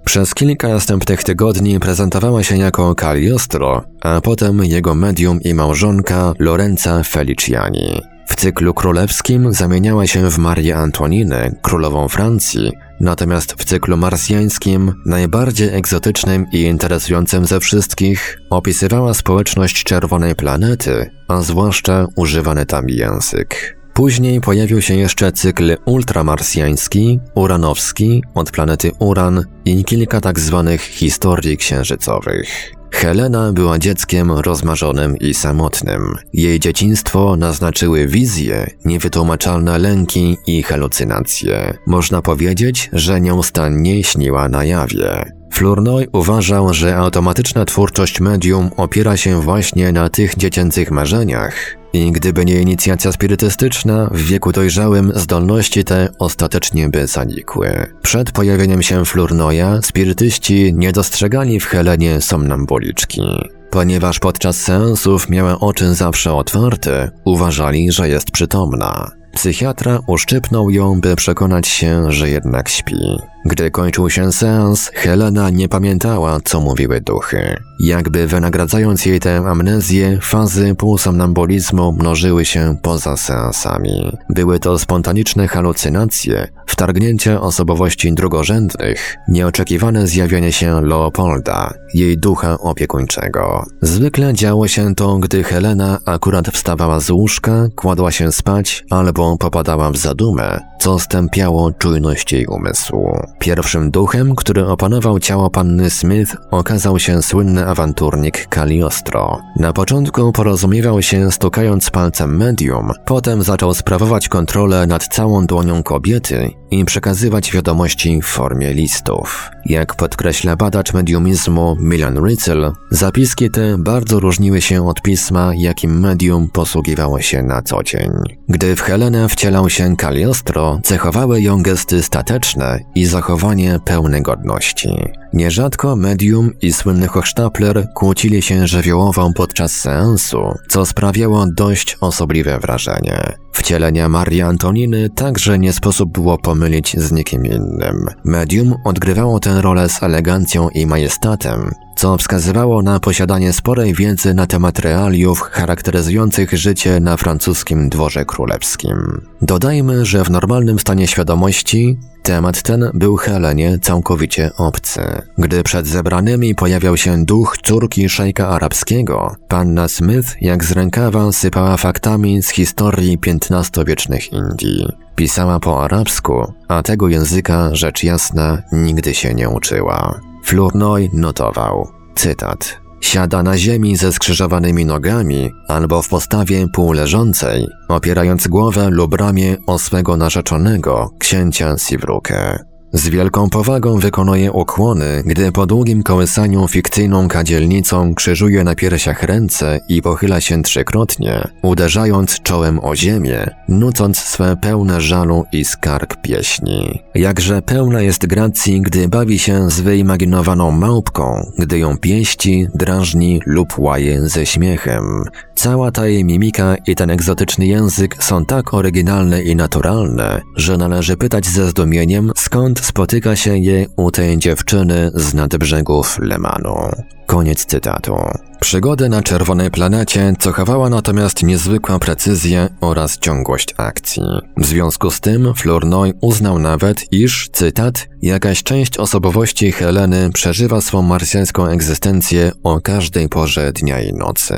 Przez 0.05 0.35
kilka 0.35 0.69
następnych 0.69 1.25
tygodni 1.25 1.81
prezentowała 1.81 2.43
się 2.43 2.57
jako 2.57 2.95
Cagliostro, 2.95 3.85
a 4.01 4.21
potem 4.21 4.65
jego 4.65 4.95
medium 4.95 5.41
i 5.43 5.55
małżonka 5.55 6.35
Lorenza 6.39 7.03
Feliciani. 7.03 8.01
W 8.31 8.37
cyklu 8.37 8.75
królewskim 8.75 9.53
zamieniała 9.53 10.07
się 10.07 10.31
w 10.31 10.39
Marię 10.39 10.77
Antoninę, 10.77 11.51
królową 11.63 12.09
Francji, 12.09 12.73
natomiast 13.01 13.53
w 13.53 13.65
cyklu 13.65 13.97
marsjańskim, 13.97 14.93
najbardziej 15.07 15.75
egzotycznym 15.75 16.47
i 16.53 16.63
interesującym 16.63 17.47
ze 17.47 17.61
wszystkich, 17.61 18.39
opisywała 18.51 19.15
społeczność 19.15 19.85
czerwonej 19.85 20.35
planety, 20.35 21.11
a 21.29 21.41
zwłaszcza 21.41 22.07
używany 22.17 22.67
tam 22.67 22.89
język. 22.89 23.80
Później 24.01 24.41
pojawił 24.41 24.83
się 24.83 24.95
jeszcze 24.95 25.33
cykl 25.33 25.77
ultramarsjański, 25.85 27.21
uranowski 27.35 28.23
od 28.35 28.51
planety 28.51 28.91
Uran 28.99 29.45
i 29.65 29.85
kilka 29.85 30.21
tak 30.21 30.41
zwanych 30.41 30.83
historii 30.83 31.57
księżycowych. 31.57 32.73
Helena 32.93 33.53
była 33.53 33.79
dzieckiem 33.79 34.31
rozmarzonym 34.31 35.17
i 35.17 35.35
samotnym. 35.35 36.15
Jej 36.33 36.61
dzieciństwo 36.61 37.37
naznaczyły 37.37 38.07
wizje, 38.07 38.71
niewytłumaczalne 38.85 39.79
lęki 39.79 40.37
i 40.47 40.63
halucynacje. 40.63 41.79
Można 41.87 42.23
powiedzieć, 42.23 42.91
że 42.93 43.21
nieustannie 43.21 44.05
śniła 44.05 44.49
na 44.49 44.65
jawie. 44.65 45.33
Flournoy 45.53 46.07
uważał, 46.13 46.75
że 46.75 46.97
automatyczna 46.97 47.65
twórczość 47.65 48.21
medium 48.21 48.71
opiera 48.77 49.17
się 49.17 49.41
właśnie 49.41 49.93
na 49.93 50.09
tych 50.09 50.37
dziecięcych 50.37 50.91
marzeniach 50.91 51.80
i 51.93 52.13
gdyby 52.13 52.45
nie 52.45 52.61
inicjacja 52.61 53.13
spirytystyczna, 53.13 54.09
w 54.13 54.19
wieku 54.19 54.53
dojrzałym 54.53 55.13
zdolności 55.15 55.85
te 55.85 56.09
ostatecznie 56.19 56.89
by 56.89 57.07
zanikły. 57.07 57.87
Przed 58.03 58.33
pojawieniem 58.33 58.83
się 58.83 59.05
Flournoya 59.05 59.83
spirytyści 59.83 60.75
nie 60.75 60.93
dostrzegali 60.93 61.61
w 61.61 61.67
Helenie 61.67 62.21
somnambuliczki. 62.21 63.23
Ponieważ 63.71 64.19
podczas 64.19 64.57
seansów 64.57 65.29
miała 65.29 65.61
oczy 65.61 65.95
zawsze 65.95 66.35
otwarte, 66.35 67.11
uważali, 67.25 67.93
że 67.93 68.09
jest 68.09 68.31
przytomna. 68.31 69.11
Psychiatra 69.35 69.99
uszczypnął 70.07 70.71
ją, 70.71 71.01
by 71.01 71.17
przekonać 71.17 71.69
się, 71.69 72.13
że 72.13 72.31
jednak 72.31 72.69
śpi. 72.69 73.19
Gdy 73.45 73.71
kończył 73.71 74.11
się 74.11 74.33
seans, 74.33 74.91
Helena 74.95 75.51
nie 75.51 75.69
pamiętała, 75.69 76.39
co 76.45 76.61
mówiły 76.61 77.01
duchy. 77.01 77.57
Jakby 77.81 78.27
wynagradzając 78.27 79.07
jej 79.07 79.21
tę 79.21 79.37
amnezję, 79.37 80.19
fazy 80.23 80.75
półsomnambulizmu 80.75 81.93
mnożyły 81.93 82.45
się 82.45 82.77
poza 82.83 83.17
seansami. 83.17 84.19
Były 84.31 84.59
to 84.59 84.79
spontaniczne 84.79 85.49
halucynacje, 85.49 86.49
wtargnięcie 86.67 87.41
osobowości 87.41 88.13
drugorzędnych, 88.13 89.17
nieoczekiwane 89.29 90.07
zjawienie 90.07 90.53
się 90.53 90.81
Leopolda, 90.81 91.75
jej 91.95 92.19
ducha 92.19 92.59
opiekuńczego. 92.59 93.65
Zwykle 93.83 94.35
działo 94.35 94.69
się 94.69 94.95
to, 94.95 95.19
gdy 95.19 95.43
Helena 95.43 95.99
akurat 96.05 96.49
wstawała 96.49 97.01
z 97.01 97.11
łóżka, 97.11 97.69
kładła 97.77 98.11
się 98.11 98.33
spać 98.33 98.85
albo 98.91 99.39
popadała 99.39 99.91
w 99.91 99.97
zadumę, 99.97 100.61
co 100.81 100.99
stępiało 100.99 101.73
czujność 101.73 102.33
jej 102.33 102.47
umysłu. 102.47 103.30
Pierwszym 103.41 103.91
duchem, 103.91 104.37
który 104.37 104.67
opanował 104.67 105.21
ciało 105.21 105.51
panny 105.51 105.91
Smith, 105.91 106.37
okazał 106.51 106.99
się 106.99 107.23
słynny 107.23 107.67
awanturnik 107.67 108.47
Cagliostro. 108.47 109.41
Na 109.57 109.73
początku 109.73 110.33
porozumiewał 110.33 111.03
się 111.03 111.33
stukając 111.33 111.91
palcem 111.91 112.37
medium, 112.37 112.93
potem 113.05 113.43
zaczął 113.43 113.75
sprawować 113.75 114.29
kontrolę 114.29 114.87
nad 114.87 115.07
całą 115.07 115.47
dłonią 115.47 115.83
kobiety 115.83 116.60
i 116.71 116.85
przekazywać 116.85 117.53
wiadomości 117.53 118.21
w 118.23 118.27
formie 118.27 118.73
listów. 118.75 119.51
Jak 119.67 119.95
podkreśla 119.95 120.57
badacz 120.57 120.93
mediumizmu 120.93 121.77
Milan 121.81 122.27
Ritzel, 122.27 122.73
zapiski 122.91 123.51
te 123.51 123.79
bardzo 123.79 124.21
różniły 124.21 124.61
się 124.61 124.89
od 124.89 125.03
pisma, 125.03 125.53
jakim 125.57 126.01
medium 126.01 126.49
posługiwało 126.53 127.21
się 127.21 127.43
na 127.43 127.63
co 127.63 127.83
dzień. 127.83 128.11
Gdy 128.49 128.77
w 128.77 128.81
Helenę 128.81 129.29
wcielał 129.29 129.71
się 129.71 129.97
Cagliostro, 129.97 130.81
cechowały 130.85 131.43
ją 131.43 131.63
gesty 131.63 132.03
stateczne 132.03 132.79
i 132.95 133.07
zachowanie 133.07 133.79
pełne 133.85 134.23
godności. 134.23 134.89
Nierzadko 135.33 135.97
medium 135.97 136.51
i 136.63 136.73
słynny 136.73 137.09
Hochstapler 137.09 137.89
kłócili 137.95 138.43
się 138.43 138.67
żywiołowo 138.67 139.33
podczas 139.35 139.73
seansu, 139.73 140.55
co 140.69 140.87
sprawiało 140.87 141.47
dość 141.47 141.97
osobliwe 142.01 142.59
wrażenie. 142.59 143.37
Wcielenia 143.53 144.09
Marii 144.09 144.43
Antoniny 144.43 145.11
także 145.11 145.59
nie 145.59 145.73
sposób 145.73 146.13
było 146.13 146.39
pomylić 146.61 146.97
z 146.99 147.13
nikim 147.13 147.47
innym. 147.47 148.07
Medium 148.25 148.75
odgrywało 148.85 149.41
tę 149.41 149.63
rolę 149.63 149.89
z 149.89 150.03
elegancją 150.03 150.69
i 150.69 150.87
majestatem, 150.87 151.71
co 152.01 152.17
wskazywało 152.17 152.83
na 152.83 153.01
posiadanie 153.01 153.53
sporej 153.53 153.95
wiedzy 153.95 154.35
na 154.35 154.47
temat 154.47 154.79
realiów 154.79 155.41
charakteryzujących 155.41 156.53
życie 156.53 157.01
na 157.01 157.17
francuskim 157.17 157.89
dworze 157.89 158.25
królewskim. 158.25 159.27
Dodajmy, 159.43 160.07
że 160.07 160.25
w 160.25 160.31
normalnym 160.31 160.79
stanie 160.79 161.07
świadomości 161.07 161.99
temat 162.23 162.63
ten 162.63 162.91
był 162.95 163.17
Helenie 163.17 163.79
całkowicie 163.83 164.51
obcy. 164.57 165.03
Gdy 165.39 165.63
przed 165.63 165.87
zebranymi 165.87 166.55
pojawiał 166.55 166.97
się 166.97 167.25
duch 167.25 167.57
córki 167.63 168.09
szejka 168.09 168.49
arabskiego, 168.49 169.37
panna 169.49 169.89
Smith 169.89 170.37
jak 170.41 170.65
z 170.65 170.73
rękawa 170.73 171.33
sypała 171.33 171.77
faktami 171.77 172.43
z 172.43 172.49
historii 172.49 173.19
XV-wiecznych 173.27 174.33
Indii. 174.33 174.89
Pisała 175.17 175.61
po 175.61 175.85
arabsku, 175.85 176.53
a 176.69 176.83
tego 176.83 177.09
języka, 177.09 177.69
rzecz 177.73 178.05
jasna, 178.05 178.63
nigdy 178.73 179.15
się 179.15 179.35
nie 179.35 179.49
uczyła. 179.49 180.30
Flournoy 180.45 181.11
notował, 181.13 181.89
cytat, 182.15 182.81
Siada 183.01 183.43
na 183.43 183.59
ziemi 183.59 183.97
ze 183.97 184.13
skrzyżowanymi 184.13 184.85
nogami 184.85 185.51
albo 185.69 186.03
w 186.03 186.09
postawie 186.09 186.67
półleżącej, 186.69 187.67
opierając 187.89 188.49
głowę 188.49 188.89
lub 188.91 189.15
ramię 189.15 189.57
o 189.67 189.79
swego 189.79 190.17
narzeczonego, 190.17 191.11
księcia 191.19 191.79
Sivrukę. 191.79 192.70
Z 192.93 193.09
wielką 193.09 193.51
powagą 193.51 193.99
wykonuje 193.99 194.53
ukłony, 194.53 195.23
gdy 195.27 195.53
po 195.53 195.67
długim 195.67 196.03
kołysaniu 196.03 196.69
fikcyjną 196.69 197.29
kadzielnicą 197.29 198.15
krzyżuje 198.15 198.65
na 198.65 198.75
piersiach 198.75 199.23
ręce 199.23 199.81
i 199.89 200.03
pochyla 200.03 200.41
się 200.41 200.63
trzykrotnie, 200.63 201.49
uderzając 201.63 202.43
czołem 202.43 202.85
o 202.85 202.97
ziemię, 202.97 203.47
nucąc 203.69 204.19
swe 204.19 204.57
pełne 204.57 205.01
żalu 205.01 205.45
i 205.53 205.65
skarg 205.65 206.17
pieśni. 206.23 207.03
Jakże 207.15 207.63
pełna 207.63 208.03
jest 208.03 208.27
gracji, 208.27 208.81
gdy 208.81 209.09
bawi 209.09 209.39
się 209.39 209.71
z 209.71 209.81
wyimaginowaną 209.81 210.71
małpką, 210.71 211.53
gdy 211.59 211.79
ją 211.79 211.99
pieści, 211.99 212.67
drażni 212.75 213.41
lub 213.47 213.79
łaje 213.79 214.29
ze 214.29 214.47
śmiechem. 214.47 215.25
Cała 215.55 215.91
ta 215.91 216.07
jej 216.07 216.25
mimika 216.25 216.77
i 216.87 216.95
ten 216.95 217.11
egzotyczny 217.11 217.67
język 217.67 218.25
są 218.25 218.45
tak 218.45 218.75
oryginalne 218.75 219.43
i 219.43 219.57
naturalne, 219.57 220.41
że 220.57 220.77
należy 220.77 221.17
pytać 221.17 221.47
ze 221.47 221.69
zdumieniem, 221.69 222.33
skąd 222.37 222.80
spotyka 222.87 223.37
się 223.37 223.59
je 223.59 223.87
u 223.97 224.11
tej 224.11 224.39
dziewczyny 224.39 225.11
z 225.15 225.35
nadbrzegów 225.35 226.19
Lemanu. 226.19 226.91
Koniec 227.27 227.65
cytatu. 227.65 228.17
Przygody 228.61 229.09
na 229.09 229.23
czerwonej 229.23 229.71
planecie 229.71 230.33
cechowała 230.39 230.91
natomiast 230.91 231.43
niezwykła 231.43 231.99
precyzja 231.99 232.69
oraz 232.81 233.19
ciągłość 233.19 233.75
akcji. 233.77 234.23
W 234.57 234.67
związku 234.67 235.11
z 235.11 235.21
tym 235.21 235.55
Flournoy 235.55 236.13
uznał 236.21 236.59
nawet, 236.59 237.13
iż, 237.13 237.49
cytat, 237.53 238.09
jakaś 238.23 238.63
część 238.63 238.99
osobowości 238.99 239.73
Heleny 239.73 240.31
przeżywa 240.33 240.81
swą 240.81 241.03
marsjańską 241.03 241.67
egzystencję 241.67 242.53
o 242.63 242.81
każdej 242.81 243.29
porze 243.29 243.73
dnia 243.73 244.01
i 244.01 244.13
nocy. 244.13 244.55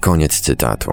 Koniec 0.00 0.40
cytatu. 0.40 0.90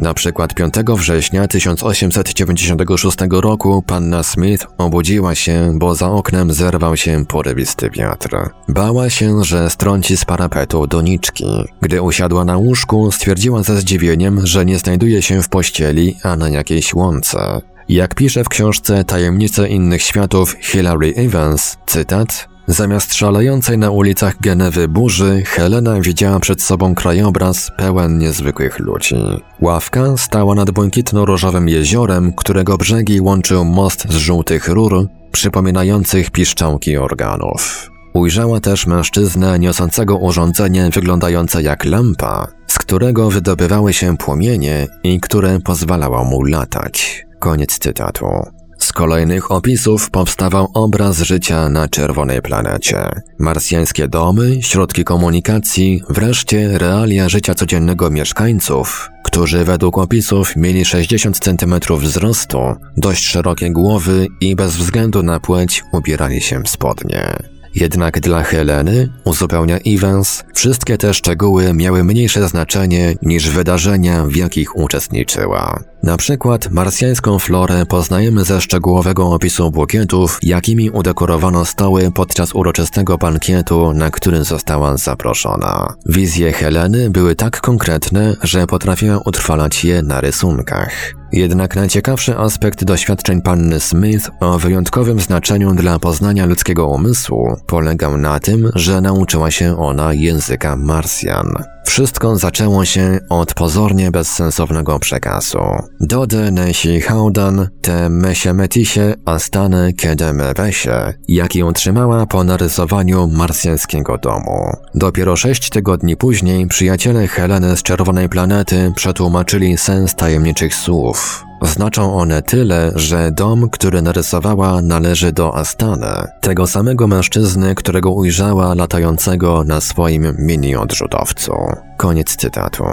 Na 0.00 0.14
przykład 0.14 0.54
5 0.54 0.74
września 0.96 1.48
1896 1.48 3.16
roku 3.30 3.82
panna 3.86 4.22
Smith 4.22 4.66
obudziła 4.78 5.34
się, 5.34 5.72
bo 5.78 5.94
za 5.94 6.10
oknem 6.10 6.52
zerwał 6.52 6.96
się 6.96 7.24
porywisty 7.26 7.90
wiatr. 7.90 8.36
Bała 8.68 9.10
się, 9.10 9.44
że 9.44 9.70
strąci 9.70 10.16
z 10.16 10.24
parapetu 10.24 10.86
doniczki. 10.86 11.44
Gdy 11.80 12.02
usiadła 12.02 12.44
na 12.44 12.56
łóżku, 12.56 13.12
stwierdziła 13.12 13.62
ze 13.62 13.76
zdziwieniem, 13.76 14.46
że 14.46 14.64
nie 14.64 14.78
znajduje 14.78 15.22
się 15.22 15.42
w 15.42 15.48
pościeli, 15.48 16.16
a 16.22 16.36
na 16.36 16.48
jakiejś 16.48 16.94
łące. 16.94 17.60
Jak 17.88 18.14
pisze 18.14 18.44
w 18.44 18.48
książce 18.48 19.04
Tajemnice 19.04 19.68
innych 19.68 20.02
światów 20.02 20.56
Hilary 20.60 21.14
Evans, 21.16 21.76
cytat, 21.86 22.48
Zamiast 22.70 23.14
szalejącej 23.14 23.78
na 23.78 23.90
ulicach 23.90 24.40
Genewy 24.40 24.88
burzy, 24.88 25.42
Helena 25.46 26.00
widziała 26.00 26.40
przed 26.40 26.62
sobą 26.62 26.94
krajobraz 26.94 27.70
pełen 27.76 28.18
niezwykłych 28.18 28.78
ludzi. 28.78 29.16
Ławka 29.60 30.16
stała 30.16 30.54
nad 30.54 30.70
błękitno-różowym 30.70 31.68
jeziorem, 31.68 32.32
którego 32.32 32.76
brzegi 32.76 33.20
łączył 33.20 33.64
most 33.64 34.12
z 34.12 34.16
żółtych 34.16 34.68
rur, 34.68 35.06
przypominających 35.32 36.30
piszczałki 36.30 36.96
organów. 36.96 37.90
Ujrzała 38.14 38.60
też 38.60 38.86
mężczyznę 38.86 39.58
niosącego 39.58 40.16
urządzenie 40.16 40.90
wyglądające 40.90 41.62
jak 41.62 41.84
lampa, 41.84 42.46
z 42.66 42.78
którego 42.78 43.30
wydobywały 43.30 43.92
się 43.92 44.16
płomienie 44.16 44.86
i 45.04 45.20
które 45.20 45.60
pozwalało 45.60 46.24
mu 46.24 46.42
latać. 46.42 47.26
Koniec 47.38 47.78
cytatu. 47.78 48.59
Z 48.90 48.92
kolejnych 48.92 49.50
opisów 49.50 50.10
powstawał 50.10 50.68
obraz 50.74 51.18
życia 51.18 51.68
na 51.68 51.88
czerwonej 51.88 52.42
planecie. 52.42 53.08
Marsjańskie 53.38 54.08
domy, 54.08 54.62
środki 54.62 55.04
komunikacji, 55.04 56.02
wreszcie 56.08 56.78
realia 56.78 57.28
życia 57.28 57.54
codziennego 57.54 58.10
mieszkańców, 58.10 59.10
którzy 59.24 59.64
według 59.64 59.98
opisów 59.98 60.56
mieli 60.56 60.84
60 60.84 61.38
cm 61.38 61.74
wzrostu, 61.98 62.58
dość 62.96 63.24
szerokie 63.24 63.70
głowy 63.70 64.26
i 64.40 64.56
bez 64.56 64.76
względu 64.76 65.22
na 65.22 65.40
płeć 65.40 65.84
ubierali 65.92 66.40
się 66.40 66.62
w 66.62 66.68
spodnie. 66.68 67.36
Jednak 67.74 68.20
dla 68.20 68.42
Heleny, 68.42 69.08
uzupełnia 69.24 69.78
Evans, 69.86 70.44
wszystkie 70.54 70.98
te 70.98 71.14
szczegóły 71.14 71.74
miały 71.74 72.04
mniejsze 72.04 72.48
znaczenie 72.48 73.14
niż 73.22 73.50
wydarzenia, 73.50 74.26
w 74.26 74.36
jakich 74.36 74.76
uczestniczyła. 74.76 75.80
Na 76.02 76.16
przykład 76.16 76.70
marsjańską 76.70 77.38
florę 77.38 77.86
poznajemy 77.86 78.44
ze 78.44 78.60
szczegółowego 78.60 79.32
opisu 79.32 79.70
bukietów, 79.70 80.38
jakimi 80.42 80.90
udekorowano 80.90 81.64
stoły 81.64 82.12
podczas 82.14 82.54
uroczystego 82.54 83.18
bankietu, 83.18 83.92
na 83.92 84.10
który 84.10 84.44
została 84.44 84.96
zaproszona. 84.96 85.94
Wizje 86.06 86.52
Heleny 86.52 87.10
były 87.10 87.36
tak 87.36 87.60
konkretne, 87.60 88.36
że 88.42 88.66
potrafiła 88.66 89.18
utrwalać 89.24 89.84
je 89.84 90.02
na 90.02 90.20
rysunkach. 90.20 91.19
Jednak 91.32 91.76
najciekawszy 91.76 92.38
aspekt 92.38 92.84
doświadczeń 92.84 93.42
panny 93.42 93.80
Smith 93.80 94.30
o 94.40 94.58
wyjątkowym 94.58 95.20
znaczeniu 95.20 95.74
dla 95.74 95.98
poznania 95.98 96.46
ludzkiego 96.46 96.88
umysłu 96.88 97.56
polegał 97.66 98.16
na 98.16 98.40
tym, 98.40 98.70
że 98.74 99.00
nauczyła 99.00 99.50
się 99.50 99.78
ona 99.78 100.14
języka 100.14 100.76
Marsjan. 100.76 101.54
Wszystko 101.90 102.36
zaczęło 102.36 102.84
się 102.84 103.18
od 103.28 103.54
pozornie 103.54 104.10
bezsensownego 104.10 104.98
przekazu. 104.98 105.58
Dode 106.00 106.50
nesi 106.50 107.00
haudan 107.00 107.68
te 107.80 108.08
mesiemetisie 108.08 109.14
astane 109.24 109.92
kiedy 109.92 110.32
mewesie, 110.32 111.14
jaki 111.28 111.62
otrzymała 111.62 112.26
po 112.26 112.44
narysowaniu 112.44 113.26
marsjańskiego 113.26 114.18
domu. 114.18 114.72
Dopiero 114.94 115.36
sześć 115.36 115.70
tygodni 115.70 116.16
później 116.16 116.66
przyjaciele 116.66 117.28
Heleny 117.28 117.76
z 117.76 117.82
Czerwonej 117.82 118.28
Planety 118.28 118.92
przetłumaczyli 118.96 119.78
sens 119.78 120.14
tajemniczych 120.14 120.74
słów, 120.74 121.19
Znaczą 121.62 122.14
one 122.14 122.42
tyle, 122.42 122.92
że 122.94 123.30
dom, 123.32 123.70
który 123.70 124.02
narysowała, 124.02 124.82
należy 124.82 125.32
do 125.32 125.56
Astana, 125.56 126.26
tego 126.40 126.66
samego 126.66 127.06
mężczyzny, 127.06 127.74
którego 127.74 128.10
ujrzała 128.10 128.74
latającego 128.74 129.64
na 129.64 129.80
swoim 129.80 130.36
mini-odrzutowcu. 130.38 131.52
Koniec 131.96 132.36
cytatu. 132.36 132.84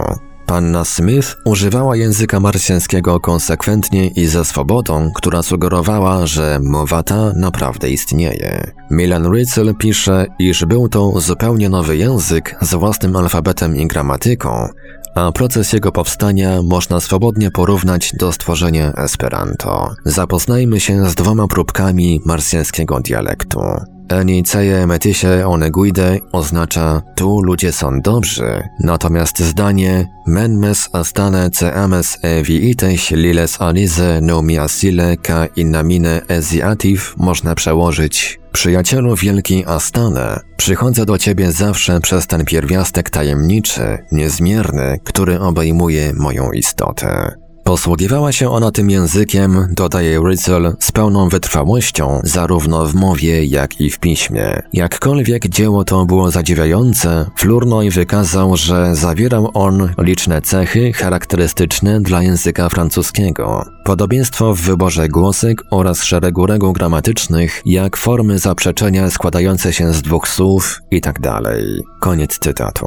Panna 0.48 0.84
Smith 0.84 1.36
używała 1.44 1.96
języka 1.96 2.40
marsjańskiego 2.40 3.20
konsekwentnie 3.20 4.08
i 4.08 4.26
ze 4.26 4.44
swobodą, 4.44 5.10
która 5.14 5.42
sugerowała, 5.42 6.26
że 6.26 6.58
mowa 6.62 7.02
ta 7.02 7.32
naprawdę 7.36 7.90
istnieje. 7.90 8.72
Milan 8.90 9.32
Ritzel 9.34 9.74
pisze, 9.74 10.26
iż 10.38 10.64
był 10.64 10.88
to 10.88 11.20
zupełnie 11.20 11.68
nowy 11.68 11.96
język 11.96 12.56
z 12.60 12.74
własnym 12.74 13.16
alfabetem 13.16 13.76
i 13.76 13.86
gramatyką, 13.86 14.68
a 15.14 15.32
proces 15.32 15.72
jego 15.72 15.92
powstania 15.92 16.62
można 16.62 17.00
swobodnie 17.00 17.50
porównać 17.50 18.12
do 18.18 18.32
stworzenia 18.32 18.92
Esperanto. 18.92 19.94
Zapoznajmy 20.04 20.80
się 20.80 21.10
z 21.10 21.14
dwoma 21.14 21.46
próbkami 21.48 22.20
marsjańskiego 22.26 23.00
dialektu. 23.00 23.60
Eniceje 24.08 24.86
metise 24.86 25.46
one 25.46 25.70
guide 25.70 26.18
oznacza 26.32 27.02
tu 27.14 27.42
ludzie 27.42 27.72
są 27.72 28.00
dobrzy, 28.00 28.62
natomiast 28.80 29.38
zdanie 29.38 30.06
menmes 30.26 30.88
astane 30.92 31.50
ce 31.50 31.74
ames 31.74 32.18
e 32.22 32.42
liles 33.16 33.60
alize 33.60 34.20
nomi 34.20 34.58
asile 34.58 35.16
ka 35.16 35.46
innamine 35.56 36.22
eziativ 36.28 37.14
można 37.16 37.54
przełożyć 37.54 38.37
Przyjacielu 38.52 39.16
wielki 39.16 39.64
Astane, 39.66 40.40
przychodzę 40.56 41.06
do 41.06 41.18
ciebie 41.18 41.52
zawsze 41.52 42.00
przez 42.00 42.26
ten 42.26 42.44
pierwiastek 42.44 43.10
tajemniczy, 43.10 43.98
niezmierny, 44.12 44.98
który 45.04 45.40
obejmuje 45.40 46.12
moją 46.14 46.52
istotę. 46.52 47.34
Posługiwała 47.68 48.32
się 48.32 48.50
ona 48.50 48.70
tym 48.70 48.90
językiem, 48.90 49.68
dodaje 49.70 50.20
Ritzel, 50.28 50.76
z 50.78 50.92
pełną 50.92 51.28
wytrwałością, 51.28 52.20
zarówno 52.24 52.86
w 52.86 52.94
mowie, 52.94 53.44
jak 53.44 53.80
i 53.80 53.90
w 53.90 53.98
piśmie. 53.98 54.62
Jakkolwiek 54.72 55.48
dzieło 55.48 55.84
to 55.84 56.04
było 56.04 56.30
zadziwiające, 56.30 57.30
Flournoy 57.36 57.90
wykazał, 57.90 58.56
że 58.56 58.96
zawierał 58.96 59.50
on 59.54 59.88
liczne 59.98 60.42
cechy 60.42 60.92
charakterystyczne 60.92 62.00
dla 62.00 62.22
języka 62.22 62.68
francuskiego. 62.68 63.64
Podobieństwo 63.84 64.54
w 64.54 64.60
wyborze 64.60 65.08
głosek 65.08 65.62
oraz 65.70 66.02
szeregu 66.02 66.46
reguł 66.46 66.72
gramatycznych, 66.72 67.62
jak 67.64 67.96
formy 67.96 68.38
zaprzeczenia 68.38 69.10
składające 69.10 69.72
się 69.72 69.92
z 69.92 70.02
dwóch 70.02 70.28
słów 70.28 70.80
itd. 70.90 71.20
Tak 71.20 71.42
Koniec 72.00 72.38
cytatu. 72.38 72.86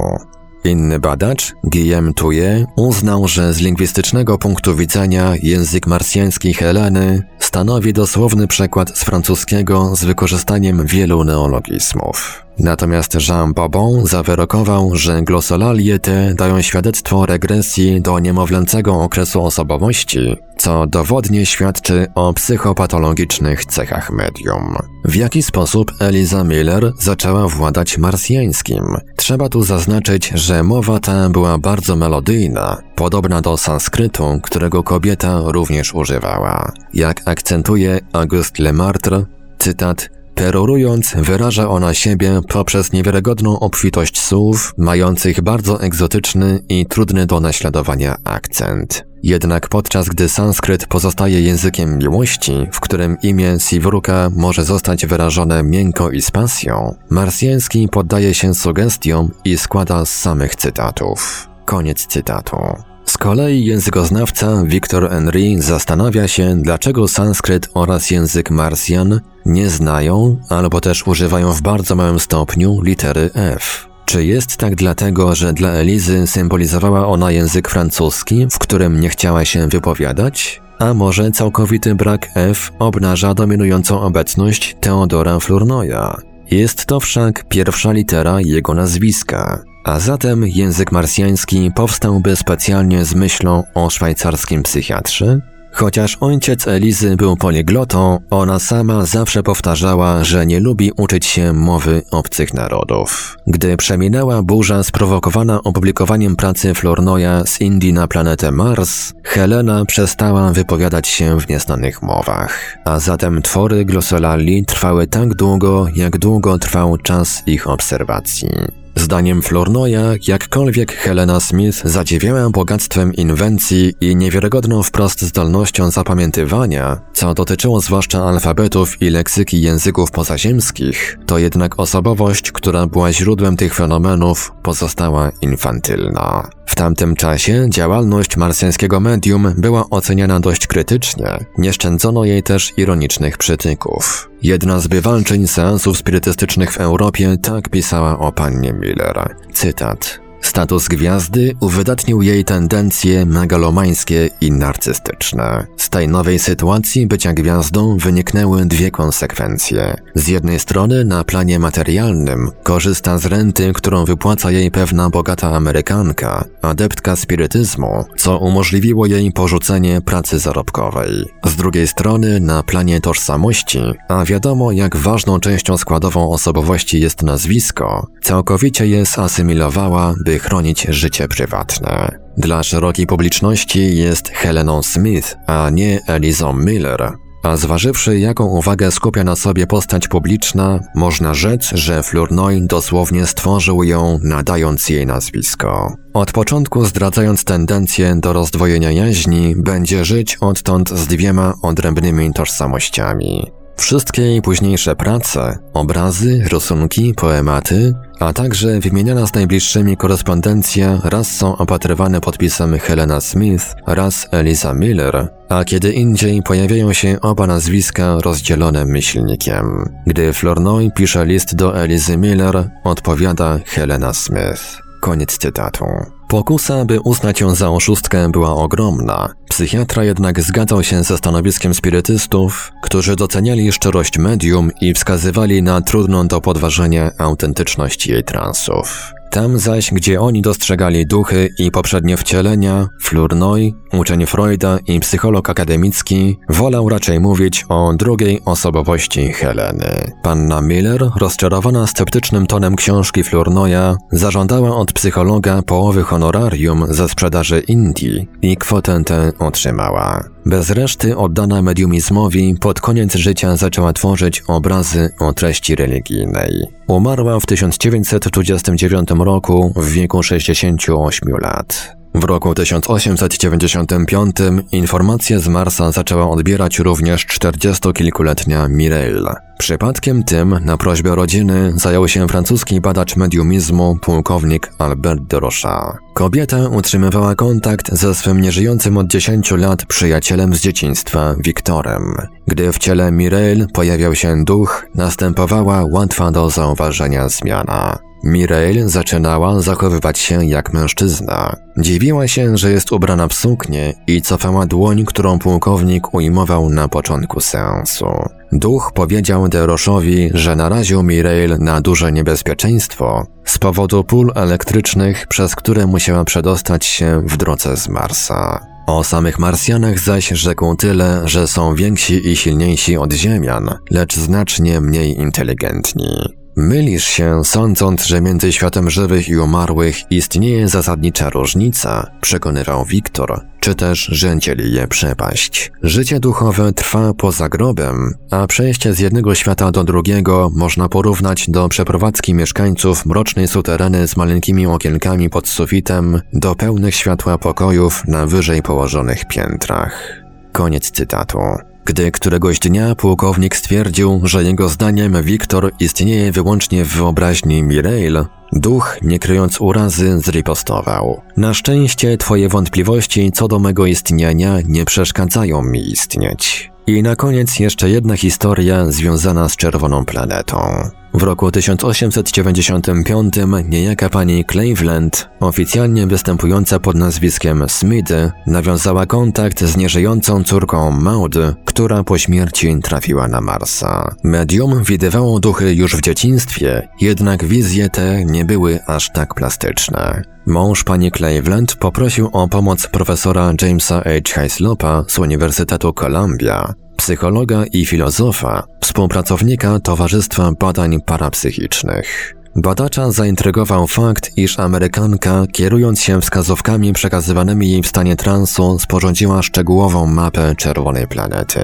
Inny 0.64 1.00
badacz, 1.00 1.54
Guillaume 1.64 2.14
Touye, 2.14 2.66
uznał, 2.76 3.28
że 3.28 3.54
z 3.54 3.60
lingwistycznego 3.60 4.38
punktu 4.38 4.76
widzenia 4.76 5.34
język 5.44 5.88
marsjański 5.88 6.54
Heleny 6.54 7.24
stanowi 7.40 7.94
dosłowny 7.94 8.48
przekład 8.48 8.98
z 8.98 9.04
francuskiego 9.04 9.96
z 9.96 10.04
wykorzystaniem 10.04 10.86
wielu 10.86 11.24
neologizmów. 11.24 12.46
Natomiast 12.64 13.18
Jean 13.30 13.54
Bobon 13.54 14.06
zawyrokował, 14.08 14.96
że 14.96 15.22
glosolalie 15.22 16.00
te 16.00 16.34
dają 16.34 16.62
świadectwo 16.62 17.26
regresji 17.26 18.02
do 18.02 18.20
niemowlęcego 18.20 19.02
okresu 19.02 19.44
osobowości, 19.44 20.38
co 20.58 20.88
dowodnie 20.88 21.46
świadczy 21.46 22.08
o 22.16 22.34
psychopatologicznych 22.34 23.66
cechach 23.66 24.12
medium. 24.12 24.76
W 25.06 25.16
jaki 25.16 25.44
sposób 25.44 25.92
Eliza 26.00 26.44
Miller 26.44 26.92
zaczęła 27.00 27.48
władać 27.48 27.98
marsjańskim? 27.98 28.84
Trzeba 29.16 29.50
tu 29.50 29.64
zaznaczyć, 29.64 30.32
że 30.36 30.64
mowa 30.64 31.00
ta 31.00 31.30
była 31.30 31.58
bardzo 31.58 31.96
melodyjna, 31.96 32.78
podobna 32.96 33.42
do 33.42 33.58
sanskrytu, 33.58 34.40
którego 34.44 34.84
kobieta 34.84 35.42
również 35.46 35.94
używała. 35.94 36.72
Jak 36.94 37.22
akcentuje 37.26 38.00
Auguste 38.14 38.64
Lemartre, 38.64 39.26
cytat 39.58 40.21
Perorując, 40.42 41.14
wyraża 41.18 41.70
ona 41.70 41.94
siebie 41.94 42.42
poprzez 42.48 42.94
niewiarygodną 42.94 43.60
obfitość 43.60 44.20
słów, 44.22 44.74
mających 44.78 45.42
bardzo 45.42 45.82
egzotyczny 45.82 46.64
i 46.70 46.86
trudny 46.86 47.26
do 47.26 47.40
naśladowania 47.40 48.16
akcent. 48.24 49.06
Jednak 49.24 49.70
podczas 49.70 50.10
gdy 50.10 50.30
sanskryt 50.30 50.88
pozostaje 50.88 51.42
językiem 51.42 51.98
miłości, 51.98 52.68
w 52.72 52.80
którym 52.80 53.18
imię 53.24 53.58
Sivruka 53.60 54.30
może 54.36 54.64
zostać 54.64 55.06
wyrażone 55.06 55.64
miękko 55.64 56.12
i 56.12 56.22
z 56.22 56.32
pasją, 56.32 56.96
marsjański 57.10 57.88
poddaje 57.92 58.34
się 58.34 58.56
sugestiom 58.56 59.32
i 59.46 59.58
składa 59.58 60.06
z 60.06 60.10
samych 60.10 60.56
cytatów. 60.56 61.50
Koniec 61.66 62.06
cytatu. 62.08 62.91
Z 63.12 63.18
kolei 63.18 63.66
językoznawca 63.66 64.64
Victor 64.66 65.10
Henry 65.10 65.62
zastanawia 65.62 66.28
się, 66.28 66.56
dlaczego 66.62 67.08
sanskryt 67.08 67.70
oraz 67.74 68.12
język 68.12 68.52
marsjan 68.52 69.22
nie 69.46 69.70
znają 69.70 70.38
albo 70.50 70.82
też 70.82 71.08
używają 71.08 71.54
w 71.54 71.62
bardzo 71.62 71.96
małym 71.96 72.20
stopniu 72.20 72.82
litery 72.82 73.30
F. 73.34 73.88
Czy 74.06 74.26
jest 74.26 74.58
tak 74.58 74.76
dlatego, 74.76 75.36
że 75.36 75.54
dla 75.54 75.70
Elizy 75.70 76.28
symbolizowała 76.28 77.08
ona 77.08 77.32
język 77.32 77.70
francuski, 77.70 78.48
w 78.52 78.60
którym 78.60 79.00
nie 79.00 79.10
chciała 79.10 79.46
się 79.46 79.68
wypowiadać? 79.68 80.62
A 80.80 80.94
może 80.94 81.32
całkowity 81.32 81.96
brak 81.96 82.28
F 82.36 82.72
obnaża 82.80 83.34
dominującą 83.34 84.02
obecność 84.02 84.76
Teodora 84.80 85.40
Flournoya? 85.40 86.18
Jest 86.52 86.86
to 86.86 87.00
wszak 87.00 87.46
pierwsza 87.50 87.92
litera 87.92 88.42
jego 88.42 88.74
nazwiska. 88.74 89.71
A 89.84 90.00
zatem 90.00 90.44
język 90.48 90.92
marsjański 90.92 91.72
powstałby 91.76 92.36
specjalnie 92.36 93.06
z 93.06 93.16
myślą 93.16 93.64
o 93.74 93.90
szwajcarskim 93.90 94.64
psychiatrze? 94.64 95.40
Chociaż 95.74 96.18
ojciec 96.20 96.68
Elizy 96.68 97.16
był 97.16 97.38
poliglotą, 97.38 98.20
ona 98.30 98.60
sama 98.60 99.06
zawsze 99.06 99.44
powtarzała, 99.44 100.24
że 100.24 100.46
nie 100.46 100.60
lubi 100.60 100.92
uczyć 100.98 101.26
się 101.26 101.54
mowy 101.54 102.02
obcych 102.12 102.54
narodów. 102.54 103.38
Gdy 103.48 103.78
przeminęła 103.78 104.44
burza 104.44 104.84
sprowokowana 104.84 105.64
opublikowaniem 105.64 106.36
pracy 106.36 106.74
Flournoya 106.74 107.44
z 107.46 107.62
Indii 107.62 107.94
na 107.94 108.08
planetę 108.08 108.52
Mars, 108.52 109.14
Helena 109.24 109.86
przestała 109.86 110.52
wypowiadać 110.52 111.08
się 111.08 111.40
w 111.40 111.48
nieznanych 111.50 112.02
mowach. 112.02 112.78
A 112.86 113.00
zatem 113.00 113.42
twory 113.42 113.86
glosolali 113.86 114.66
trwały 114.66 115.08
tak 115.08 115.34
długo, 115.34 115.88
jak 115.96 116.18
długo 116.18 116.58
trwał 116.60 116.98
czas 116.98 117.44
ich 117.46 117.68
obserwacji. 117.68 118.50
Zdaniem 118.96 119.42
Flournoya, 119.42 120.16
jakkolwiek 120.28 120.94
Helena 120.94 121.40
Smith 121.40 121.82
zadziwiała 121.86 122.50
bogactwem 122.50 123.14
inwencji 123.14 123.94
i 124.02 124.16
niewiarygodną 124.16 124.84
wprost 124.84 125.22
zdolnością 125.22 125.92
zapamiętywania, 125.92 127.02
co 127.14 127.34
dotyczyło 127.34 127.82
zwłaszcza 127.82 128.24
alfabetów 128.24 129.02
i 129.02 129.10
leksyki 129.10 129.62
języków 129.62 130.12
pozaziemskich, 130.12 131.18
to 131.26 131.38
jednak 131.38 131.80
osobowość, 131.80 132.52
która 132.52 132.88
była 132.88 133.14
źródłem 133.14 133.58
tych 133.58 133.76
fenomenów, 133.76 134.52
pozostała 134.64 135.32
infantylna. 135.42 136.50
W 136.66 136.76
tamtym 136.76 137.16
czasie 137.16 137.66
działalność 137.70 138.38
marsjańskiego 138.38 139.00
medium 139.00 139.54
była 139.58 139.90
oceniana 139.90 140.40
dość 140.40 140.68
krytycznie, 140.68 141.46
nie 141.58 141.74
szczędzono 141.74 142.26
jej 142.26 142.44
też 142.44 142.74
ironicznych 142.78 143.38
przytyków. 143.38 144.31
Jedna 144.44 144.80
z 144.80 144.88
bywalczyń 144.88 145.48
seansów 145.48 145.98
spirytystycznych 145.98 146.74
w 146.74 146.78
Europie 146.78 147.38
tak 147.42 147.70
pisała 147.70 148.20
o 148.20 148.32
pannie 148.32 148.74
Miller. 148.74 149.36
Cytat. 149.54 150.21
Status 150.42 150.88
gwiazdy 150.88 151.56
uwydatnił 151.60 152.22
jej 152.22 152.46
tendencje 152.46 153.26
megalomańskie 153.26 154.30
i 154.42 154.52
narcystyczne. 154.52 155.68
Z 155.78 155.90
tej 155.90 156.08
nowej 156.08 156.40
sytuacji 156.40 157.08
bycia 157.08 157.34
gwiazdą 157.34 157.98
wyniknęły 157.98 158.66
dwie 158.66 158.92
konsekwencje. 158.92 159.96
Z 160.16 160.28
jednej 160.28 160.60
strony 160.60 161.06
na 161.06 161.24
planie 161.24 161.60
materialnym 161.60 162.52
korzysta 162.64 163.18
z 163.18 163.26
renty, 163.26 163.74
którą 163.74 164.06
wypłaca 164.06 164.52
jej 164.52 164.72
pewna 164.72 165.10
bogata 165.10 165.56
Amerykanka, 165.56 166.46
adeptka 166.62 167.16
spirytyzmu, 167.16 168.06
co 168.18 168.38
umożliwiło 168.38 169.06
jej 169.06 169.32
porzucenie 169.32 170.02
pracy 170.02 170.40
zarobkowej. 170.40 171.26
Z 171.46 171.56
drugiej 171.56 171.88
strony 171.88 172.40
na 172.40 172.64
planie 172.64 173.02
tożsamości, 173.02 173.80
a 174.08 174.26
wiadomo 174.26 174.72
jak 174.72 174.98
ważną 174.98 175.40
częścią 175.40 175.78
składową 175.78 176.32
osobowości 176.32 177.00
jest 177.00 177.24
nazwisko, 177.24 178.08
całkowicie 178.24 178.88
je 178.88 179.06
zasymilowała, 179.06 180.14
by 180.26 180.31
chronić 180.40 180.88
życie 180.90 181.28
prywatne. 181.28 182.20
Dla 182.38 182.64
szerokiej 182.64 183.08
publiczności 183.08 183.98
jest 183.98 184.30
Heleną 184.30 184.84
Smith, 184.84 185.36
a 185.48 185.70
nie 185.70 186.00
Elizą 186.08 186.54
Miller. 186.54 187.14
A 187.44 187.58
zważywszy, 187.58 188.20
jaką 188.20 188.46
uwagę 188.46 188.92
skupia 188.92 189.24
na 189.24 189.36
sobie 189.36 189.68
postać 189.68 190.08
publiczna, 190.08 190.80
można 190.96 191.34
rzec, 191.34 191.70
że 191.74 192.04
Flournoy 192.04 192.62
dosłownie 192.62 193.26
stworzył 193.26 193.84
ją, 193.84 194.20
nadając 194.24 194.90
jej 194.90 195.06
nazwisko. 195.06 195.96
Od 196.14 196.32
początku 196.32 196.86
zdradzając 196.86 197.44
tendencję 197.44 198.16
do 198.16 198.34
rozdwojenia 198.34 198.92
jaźni, 198.92 199.56
będzie 199.58 200.06
żyć 200.06 200.38
odtąd 200.42 200.90
z 200.90 201.08
dwiema 201.08 201.54
odrębnymi 201.62 202.34
tożsamościami. 202.34 203.61
Wszystkie 203.82 204.22
jej 204.22 204.42
późniejsze 204.42 204.96
prace, 204.96 205.58
obrazy, 205.74 206.44
rysunki, 206.52 207.14
poematy, 207.14 207.94
a 208.20 208.34
także 208.34 208.80
wymieniana 208.80 209.28
z 209.28 209.34
najbliższymi 209.34 209.98
korespondencja 209.98 211.02
raz 211.04 211.32
są 211.32 211.58
opatrywane 211.58 212.22
podpisem 212.22 212.80
Helena 212.80 213.22
Smith, 213.22 213.66
raz 213.88 214.28
Eliza 214.32 214.74
Miller, 214.74 215.28
a 215.50 215.64
kiedy 215.64 215.92
indziej 215.94 216.42
pojawiają 216.44 216.94
się 216.94 217.22
oba 217.22 217.48
nazwiska 217.48 218.18
rozdzielone 218.20 218.86
myślnikiem. 218.86 219.86
Gdy 220.08 220.34
Flournoy 220.34 220.92
pisze 220.96 221.26
list 221.26 221.56
do 221.56 221.82
Elizy 221.84 222.18
Miller, 222.18 222.70
odpowiada 222.84 223.60
Helena 223.66 224.14
Smith. 224.14 224.91
Koniec 225.02 225.38
cytatu. 225.38 225.86
Pokusa, 226.28 226.86
by 226.86 227.00
uznać 227.00 227.42
ją 227.42 227.56
za 227.56 227.70
oszustkę, 227.70 228.30
była 228.32 228.56
ogromna. 228.56 229.30
Psychiatra 229.50 230.04
jednak 230.04 230.42
zgadzał 230.42 230.84
się 230.84 231.04
ze 231.04 231.18
stanowiskiem 231.18 231.74
spirytystów, 231.74 232.72
którzy 232.84 233.16
doceniali 233.16 233.72
szczerość 233.72 234.18
medium 234.18 234.72
i 234.82 234.94
wskazywali 234.94 235.64
na 235.64 235.82
trudną 235.82 236.28
do 236.28 236.42
podważenia 236.42 237.12
autentyczność 237.18 238.08
jej 238.08 238.24
transów. 238.24 239.14
Tam 239.32 239.60
zaś, 239.60 239.92
gdzie 239.92 240.22
oni 240.22 240.42
dostrzegali 240.42 241.08
duchy 241.08 241.50
i 241.60 241.72
poprzednie 241.72 242.18
wcielenia, 242.18 242.88
Flournoy, 243.02 243.72
uczeń 243.94 244.26
Freuda 244.26 244.80
i 244.88 245.00
psycholog 245.00 245.50
akademicki, 245.50 246.40
wolał 246.50 246.90
raczej 246.90 247.20
mówić 247.20 247.66
o 247.70 247.94
drugiej 247.94 248.42
osobowości 248.46 249.34
Heleny. 249.34 250.12
Panna 250.24 250.62
Miller, 250.62 251.10
rozczarowana 251.20 251.88
sceptycznym 251.88 252.48
tonem 252.48 252.76
książki 252.76 253.24
Flournoya, 253.24 253.98
zażądała 254.12 254.76
od 254.76 254.94
psychologa 254.94 255.62
połowy 255.62 256.04
honorarium 256.04 256.86
ze 256.90 257.10
sprzedaży 257.10 257.60
Indii 257.60 258.28
i 258.42 258.58
kwotę 258.58 259.04
tę 259.06 259.32
otrzymała. 259.40 260.24
Bez 260.46 260.70
reszty 260.70 261.18
oddana 261.18 261.62
mediumizmowi 261.62 262.56
pod 262.62 262.82
koniec 262.82 263.16
życia 263.16 263.56
zaczęła 263.56 263.94
tworzyć 263.94 264.44
obrazy 264.48 265.10
o 265.20 265.34
treści 265.34 265.76
religijnej. 265.76 266.52
Umarła 266.88 267.40
w 267.40 267.46
1929 267.46 269.10
roku 269.20 269.74
w 269.76 269.92
wieku 269.92 270.24
68 270.24 271.38
lat. 271.42 271.96
W 272.16 272.24
roku 272.24 272.56
1895 272.56 274.36
informacje 274.72 275.40
z 275.40 275.48
Marsa 275.48 275.92
zaczęła 275.92 276.30
odbierać 276.30 276.80
również 276.80 277.26
40-kilkuletnia 277.26 278.70
Mireille. 278.70 279.51
Przypadkiem 279.62 280.24
tym, 280.24 280.60
na 280.66 280.78
prośbę 280.78 281.16
rodziny, 281.16 281.74
zajął 281.76 282.08
się 282.08 282.28
francuski 282.28 282.82
badacz 282.82 283.16
mediumizmu 283.16 283.98
pułkownik 284.02 284.74
Albert 284.78 285.22
de 285.22 285.40
Rochat. 285.40 285.98
Kobieta 286.14 286.70
utrzymywała 286.70 287.36
kontakt 287.36 287.96
ze 287.96 288.16
swym 288.16 288.42
nieżyjącym 288.42 288.98
od 288.98 289.08
10 289.08 289.52
lat 289.52 289.86
przyjacielem 289.86 290.56
z 290.56 290.62
dzieciństwa, 290.62 291.36
Wiktorem. 291.40 292.16
Gdy 292.48 292.72
w 292.72 292.78
ciele 292.78 293.12
Mireille 293.12 293.68
pojawiał 293.74 294.16
się 294.16 294.44
duch, 294.44 294.86
następowała 294.96 295.86
łatwa 295.92 296.32
do 296.32 296.50
zauważenia 296.50 297.30
zmiana. 297.30 298.00
Mireille 298.24 298.90
zaczynała 298.90 299.62
zachowywać 299.62 300.20
się 300.20 300.46
jak 300.46 300.74
mężczyzna. 300.74 301.56
Dziwiła 301.78 302.28
się, 302.28 302.58
że 302.58 302.72
jest 302.72 302.92
ubrana 302.92 303.28
w 303.28 303.34
suknię 303.34 303.94
i 304.08 304.22
cofała 304.22 304.66
dłoń, 304.66 305.06
którą 305.06 305.40
pułkownik 305.40 306.14
ujmował 306.14 306.70
na 306.70 306.88
początku 306.88 307.40
seansu. 307.40 308.41
Duch 308.52 308.92
powiedział 308.94 309.50
Deroszowi, 309.50 310.30
że 310.34 310.56
naraził 310.56 311.04
Mireille 311.04 311.58
na 311.58 311.82
duże 311.82 312.12
niebezpieczeństwo 312.12 313.28
z 313.46 313.58
powodu 313.58 314.04
pól 314.04 314.32
elektrycznych, 314.36 315.28
przez 315.28 315.56
które 315.56 315.88
musiała 315.88 316.24
przedostać 316.24 316.86
się 316.86 317.22
w 317.26 317.38
drodze 317.38 317.78
z 317.78 317.90
Marsa. 317.90 318.66
O 318.88 319.04
samych 319.04 319.40
Marsjanach 319.40 320.00
zaś 320.00 320.28
rzekł 320.30 320.76
tyle, 320.76 321.22
że 321.26 321.48
są 321.48 321.76
więksi 321.76 322.30
i 322.30 322.36
silniejsi 322.36 322.98
od 322.98 323.14
Ziemian, 323.14 323.70
lecz 323.92 324.16
znacznie 324.16 324.82
mniej 324.82 325.20
inteligentni. 325.20 326.41
Mylisz 326.56 327.04
się, 327.04 327.44
sądząc, 327.44 328.06
że 328.06 328.22
między 328.22 328.54
światem 328.54 328.90
żywych 328.90 329.30
i 329.30 329.38
umarłych 329.38 330.12
istnieje 330.12 330.68
zasadnicza 330.68 331.30
różnica, 331.30 332.12
przekonywał 332.22 332.86
Wiktor, 332.86 333.42
czy 333.60 333.76
też, 333.76 334.00
że 334.00 334.40
dzieli 334.40 334.74
je 334.74 334.88
przepaść. 334.88 335.72
Życie 335.84 336.20
duchowe 336.20 336.74
trwa 336.74 337.14
poza 337.14 337.50
grobem, 337.50 338.14
a 338.32 338.48
przejście 338.48 338.94
z 338.94 339.00
jednego 339.00 339.36
świata 339.36 339.72
do 339.72 339.84
drugiego 339.84 340.52
można 340.56 340.90
porównać 340.90 341.50
do 341.50 341.70
przeprowadzki 341.70 342.34
mieszkańców 342.34 343.06
mrocznej 343.06 343.48
sutereny 343.48 344.08
z 344.08 344.18
maleńkimi 344.18 344.68
okienkami 344.68 345.30
pod 345.30 345.48
sufitem 345.48 346.22
do 346.34 346.56
pełnych 346.56 346.96
światła 346.96 347.38
pokojów 347.38 348.04
na 348.08 348.28
wyżej 348.28 348.62
położonych 348.62 349.26
piętrach. 349.26 350.22
Koniec 350.52 350.92
cytatu. 350.92 351.40
Gdy 351.86 352.12
któregoś 352.12 352.60
dnia 352.60 352.96
pułkownik 352.96 353.56
stwierdził, 353.56 354.22
że 354.24 354.44
jego 354.44 354.70
zdaniem 354.70 355.24
Wiktor 355.24 355.72
istnieje 355.80 356.32
wyłącznie 356.32 356.86
w 356.86 356.96
wyobraźni 356.96 357.64
Mireille, 357.64 358.26
duch, 358.54 358.98
nie 359.02 359.20
kryjąc 359.20 359.62
urazy, 359.62 360.20
zripostował. 360.20 361.22
Na 361.38 361.54
szczęście 361.54 362.18
twoje 362.18 362.50
wątpliwości 362.50 363.32
co 363.32 363.48
do 363.48 363.60
mego 363.60 363.86
istnienia 363.86 364.58
nie 364.66 364.86
przeszkadzają 364.86 365.62
mi 365.62 365.92
istnieć. 365.92 366.72
I 366.88 367.04
na 367.04 367.16
koniec 367.16 367.60
jeszcze 367.60 367.90
jedna 367.90 368.18
historia 368.18 368.86
związana 368.92 369.50
z 369.50 369.56
czerwoną 369.56 370.06
planetą. 370.06 370.90
W 371.14 371.24
roku 371.24 371.52
1895 371.52 373.34
niejaka 373.70 374.10
pani 374.10 374.46
Cleveland, 374.52 375.30
oficjalnie 375.40 376.08
występująca 376.08 376.80
pod 376.80 376.96
nazwiskiem 376.96 377.70
Smithy, 377.70 378.32
nawiązała 378.48 379.06
kontakt 379.06 379.64
z 379.64 379.78
nieżyjącą 379.78 380.44
córką 380.44 380.92
Maud, 380.92 381.36
która 381.66 382.04
po 382.04 382.18
śmierci 382.18 382.80
trafiła 382.84 383.28
na 383.28 383.42
Marsa. 383.42 384.16
Medium 384.24 384.84
widywało 384.84 385.40
duchy 385.40 385.76
już 385.76 385.96
w 385.96 386.02
dzieciństwie, 386.02 386.88
jednak 387.02 387.46
wizje 387.46 387.90
te 387.90 388.26
nie 388.26 388.46
były 388.46 388.80
aż 388.88 389.10
tak 389.14 389.34
plastyczne. 389.34 390.22
Mąż 390.46 390.84
pani 390.84 391.12
Cleveland 391.12 391.76
poprosił 391.76 392.30
o 392.34 392.48
pomoc 392.48 392.88
profesora 392.88 393.54
Jamesa 393.62 394.04
H. 394.04 394.44
Hislopa 394.44 395.04
z 395.08 395.20
Uniwersytetu 395.20 395.94
Columbia, 395.94 396.74
psychologa 397.02 397.66
i 397.74 397.86
filozofa, 397.86 398.64
współpracownika 398.82 399.80
Towarzystwa 399.80 400.52
Badań 400.60 401.02
Parapsychicznych. 401.02 402.36
Badacza 402.56 403.12
zaintrygował 403.12 403.88
fakt, 403.88 404.38
iż 404.38 404.60
Amerykanka, 404.60 405.46
kierując 405.52 406.02
się 406.02 406.22
wskazówkami 406.22 406.94
przekazywanymi 406.94 407.72
jej 407.72 407.82
w 407.84 407.88
stanie 407.88 408.16
transu, 408.16 408.80
sporządziła 408.80 409.42
szczegółową 409.42 410.08
mapę 410.08 410.56
czerwonej 410.56 411.08
planety. 411.08 411.62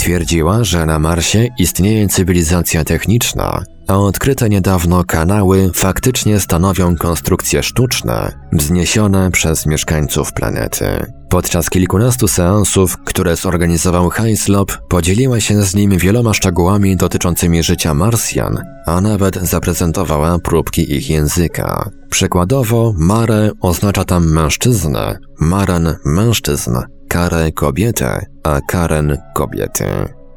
Twierdziła, 0.00 0.64
że 0.64 0.86
na 0.86 0.98
Marsie 0.98 1.48
istnieje 1.58 2.08
cywilizacja 2.08 2.84
techniczna, 2.84 3.62
a 3.88 3.98
odkryte 3.98 4.48
niedawno 4.48 5.04
kanały 5.04 5.70
faktycznie 5.74 6.40
stanowią 6.40 6.96
konstrukcje 6.96 7.62
sztuczne, 7.62 8.32
wzniesione 8.52 9.30
przez 9.30 9.66
mieszkańców 9.66 10.32
planety. 10.32 10.84
Podczas 11.30 11.70
kilkunastu 11.70 12.28
seansów, 12.28 12.96
które 13.04 13.36
zorganizował 13.36 14.10
Hislop, 14.10 14.72
podzieliła 14.88 15.40
się 15.40 15.62
z 15.62 15.74
nim 15.74 15.98
wieloma 15.98 16.34
szczegółami 16.34 16.96
dotyczącymi 16.96 17.62
życia 17.62 17.94
Marsjan, 17.94 18.62
a 18.86 19.00
nawet 19.00 19.36
zaprezentowała 19.36 20.38
próbki 20.38 20.92
ich 20.96 21.10
języka. 21.10 21.90
Przykładowo, 22.10 22.94
Mare 22.96 23.50
oznacza 23.60 24.04
tam 24.04 24.32
mężczyznę, 24.32 25.18
Maren 25.40 25.96
mężczyzn, 26.04 26.76
Kare 27.10 27.52
kobietę, 27.52 28.26
a 28.42 28.60
Karen 28.60 29.18
kobiety. 29.34 29.84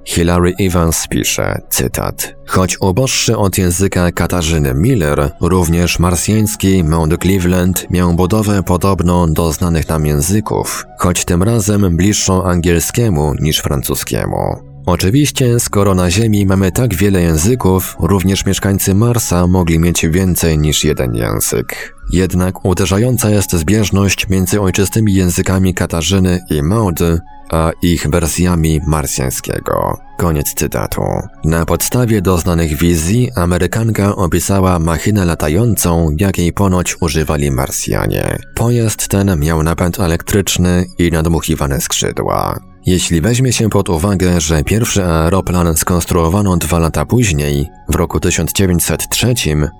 Hilary 0.05 0.53
Evans 0.59 1.07
pisze, 1.07 1.61
cytat, 1.69 2.35
Choć 2.47 2.77
uboższy 2.81 3.37
od 3.37 3.57
języka 3.57 4.11
Katarzyny 4.11 4.73
Miller, 4.73 5.31
również 5.41 5.99
marsjański 5.99 6.83
Mount 6.83 7.21
Cleveland 7.21 7.87
miał 7.89 8.13
budowę 8.13 8.63
podobną 8.63 9.33
do 9.33 9.51
znanych 9.51 9.89
nam 9.89 10.05
języków, 10.05 10.85
choć 10.99 11.25
tym 11.25 11.43
razem 11.43 11.97
bliższą 11.97 12.43
angielskiemu 12.43 13.33
niż 13.39 13.59
francuskiemu. 13.59 14.73
Oczywiście, 14.85 15.59
skoro 15.59 15.95
na 15.95 16.11
Ziemi 16.11 16.45
mamy 16.45 16.71
tak 16.71 16.95
wiele 16.95 17.21
języków, 17.21 17.95
również 17.99 18.45
mieszkańcy 18.45 18.95
Marsa 18.95 19.47
mogli 19.47 19.79
mieć 19.79 20.07
więcej 20.07 20.57
niż 20.57 20.83
jeden 20.83 21.15
język. 21.15 21.95
Jednak 22.11 22.65
uderzająca 22.65 23.29
jest 23.29 23.53
zbieżność 23.53 24.29
między 24.29 24.61
ojczystymi 24.61 25.13
językami 25.13 25.73
Katarzyny 25.73 26.39
i 26.49 26.63
Maudy, 26.63 27.19
a 27.51 27.71
ich 27.81 28.07
wersjami 28.09 28.81
marsjańskiego. 28.87 29.97
Koniec 30.17 30.53
cytatu. 30.53 31.01
Na 31.45 31.65
podstawie 31.65 32.21
doznanych 32.21 32.77
wizji 32.77 33.29
Amerykanka 33.35 34.15
opisała 34.15 34.79
machinę 34.79 35.25
latającą, 35.25 36.15
jakiej 36.19 36.53
ponoć 36.53 37.01
używali 37.01 37.51
Marsjanie. 37.51 38.37
Pojazd 38.55 39.07
ten 39.07 39.39
miał 39.39 39.63
napęd 39.63 39.99
elektryczny 39.99 40.85
i 40.99 41.11
nadmuchiwane 41.11 41.81
skrzydła. 41.81 42.59
Jeśli 42.85 43.21
weźmie 43.21 43.53
się 43.53 43.69
pod 43.69 43.89
uwagę, 43.89 44.41
że 44.41 44.63
pierwszy 44.63 45.05
aeroplan 45.05 45.77
skonstruowano 45.77 46.57
dwa 46.57 46.79
lata 46.79 47.05
później, 47.05 47.69
w 47.89 47.95
roku 47.95 48.19
1903, 48.19 49.33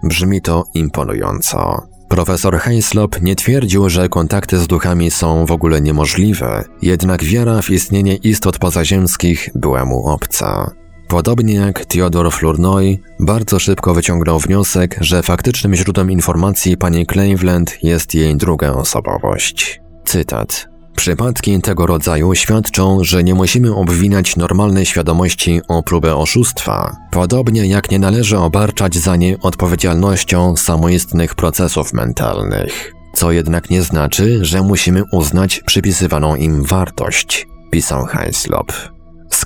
brzmi 0.03 0.41
to 0.41 0.63
imponująco. 0.73 1.92
Profesor 2.13 2.57
Heislop 2.59 3.21
nie 3.21 3.35
twierdził, 3.35 3.89
że 3.89 4.09
kontakty 4.09 4.57
z 4.57 4.67
duchami 4.67 5.11
są 5.11 5.45
w 5.45 5.51
ogóle 5.51 5.81
niemożliwe, 5.81 6.63
jednak 6.81 7.23
wiara 7.23 7.61
w 7.61 7.69
istnienie 7.69 8.15
istot 8.15 8.57
pozaziemskich 8.57 9.49
była 9.55 9.85
mu 9.85 10.07
obca. 10.07 10.71
Podobnie 11.07 11.53
jak 11.53 11.85
Theodore 11.85 12.31
Flournoy, 12.31 12.97
bardzo 13.19 13.59
szybko 13.59 13.93
wyciągnął 13.93 14.39
wniosek, 14.39 14.97
że 15.01 15.23
faktycznym 15.23 15.75
źródłem 15.75 16.11
informacji 16.11 16.77
pani 16.77 17.05
Cleveland 17.05 17.83
jest 17.83 18.15
jej 18.15 18.37
druga 18.37 18.73
osobowość. 18.73 19.81
Cytat. 20.05 20.72
Przypadki 20.95 21.61
tego 21.61 21.85
rodzaju 21.85 22.35
świadczą, 22.35 23.03
że 23.03 23.23
nie 23.23 23.35
musimy 23.35 23.75
obwinać 23.75 24.35
normalnej 24.35 24.85
świadomości 24.85 25.61
o 25.67 25.83
próbę 25.83 26.15
oszustwa, 26.15 26.95
podobnie 27.11 27.67
jak 27.67 27.91
nie 27.91 27.99
należy 27.99 28.37
obarczać 28.37 28.95
za 28.95 29.15
nie 29.15 29.39
odpowiedzialnością 29.39 30.57
samoistnych 30.57 31.35
procesów 31.35 31.93
mentalnych. 31.93 32.93
Co 33.13 33.31
jednak 33.31 33.69
nie 33.69 33.81
znaczy, 33.81 34.45
że 34.45 34.61
musimy 34.61 35.03
uznać 35.11 35.61
przypisywaną 35.65 36.35
im 36.35 36.63
wartość, 36.63 37.47
pisał 37.71 38.05
Heislop. 38.05 38.92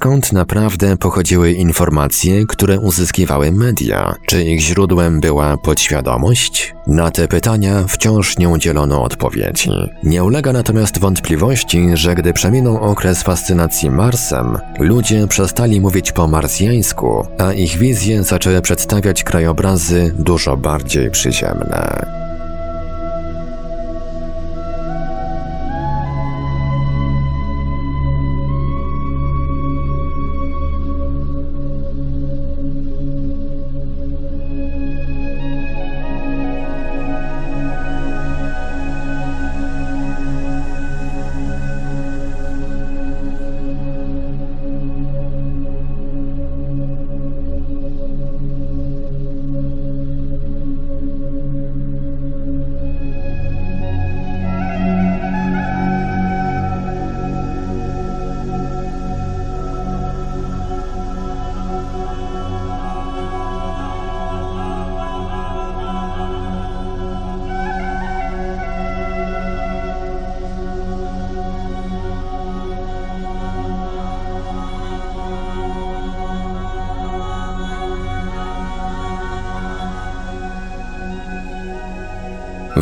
Skąd 0.07 0.33
naprawdę 0.33 0.97
pochodziły 0.97 1.51
informacje, 1.51 2.45
które 2.45 2.79
uzyskiwały 2.79 3.51
media? 3.51 4.15
Czy 4.25 4.43
ich 4.43 4.59
źródłem 4.61 5.19
była 5.19 5.57
podświadomość? 5.57 6.75
Na 6.87 7.11
te 7.11 7.27
pytania 7.27 7.83
wciąż 7.87 8.37
nie 8.37 8.49
udzielono 8.49 9.03
odpowiedzi. 9.03 9.69
Nie 10.03 10.23
ulega 10.23 10.53
natomiast 10.53 10.99
wątpliwości, 10.99 11.89
że 11.93 12.15
gdy 12.15 12.33
przeminął 12.33 12.77
okres 12.77 13.23
fascynacji 13.23 13.91
Marsem, 13.91 14.57
ludzie 14.79 15.27
przestali 15.27 15.81
mówić 15.81 16.11
po 16.11 16.27
marsjańsku, 16.27 17.27
a 17.37 17.53
ich 17.53 17.77
wizje 17.77 18.23
zaczęły 18.23 18.61
przedstawiać 18.61 19.23
krajobrazy 19.23 20.15
dużo 20.19 20.57
bardziej 20.57 21.11
przyziemne. 21.11 22.26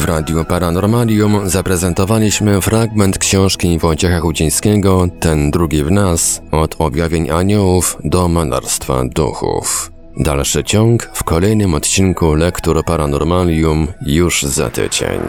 W 0.05 0.07
Radiu 0.07 0.45
Paranormalium 0.45 1.49
zaprezentowaliśmy 1.49 2.61
fragment 2.61 3.17
książki 3.17 3.79
Wojciecha 3.79 4.19
Chudzińskiego 4.19 5.07
Ten 5.19 5.51
drugi 5.51 5.83
w 5.83 5.91
nas 5.91 6.41
od 6.51 6.75
objawień 6.79 7.29
aniołów 7.29 7.97
do 8.03 8.27
malarstwa 8.27 9.03
duchów. 9.05 9.91
Dalszy 10.17 10.63
ciąg 10.63 11.09
w 11.13 11.23
kolejnym 11.23 11.73
odcinku 11.73 12.33
Lektur 12.33 12.85
Paranormalium 12.85 13.87
już 14.05 14.43
za 14.43 14.69
tydzień. 14.69 15.19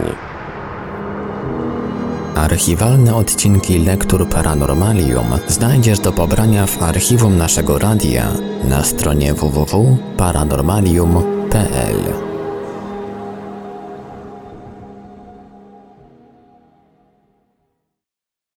Archiwalne 2.35 3.15
odcinki 3.15 3.79
Lektur 3.79 4.29
Paranormalium 4.29 5.27
znajdziesz 5.47 5.99
do 5.99 6.11
pobrania 6.11 6.65
w 6.65 6.83
archiwum 6.83 7.37
naszego 7.37 7.79
radia 7.79 8.31
na 8.63 8.83
stronie 8.83 9.33
www.paranormalium.pl. 9.33 12.26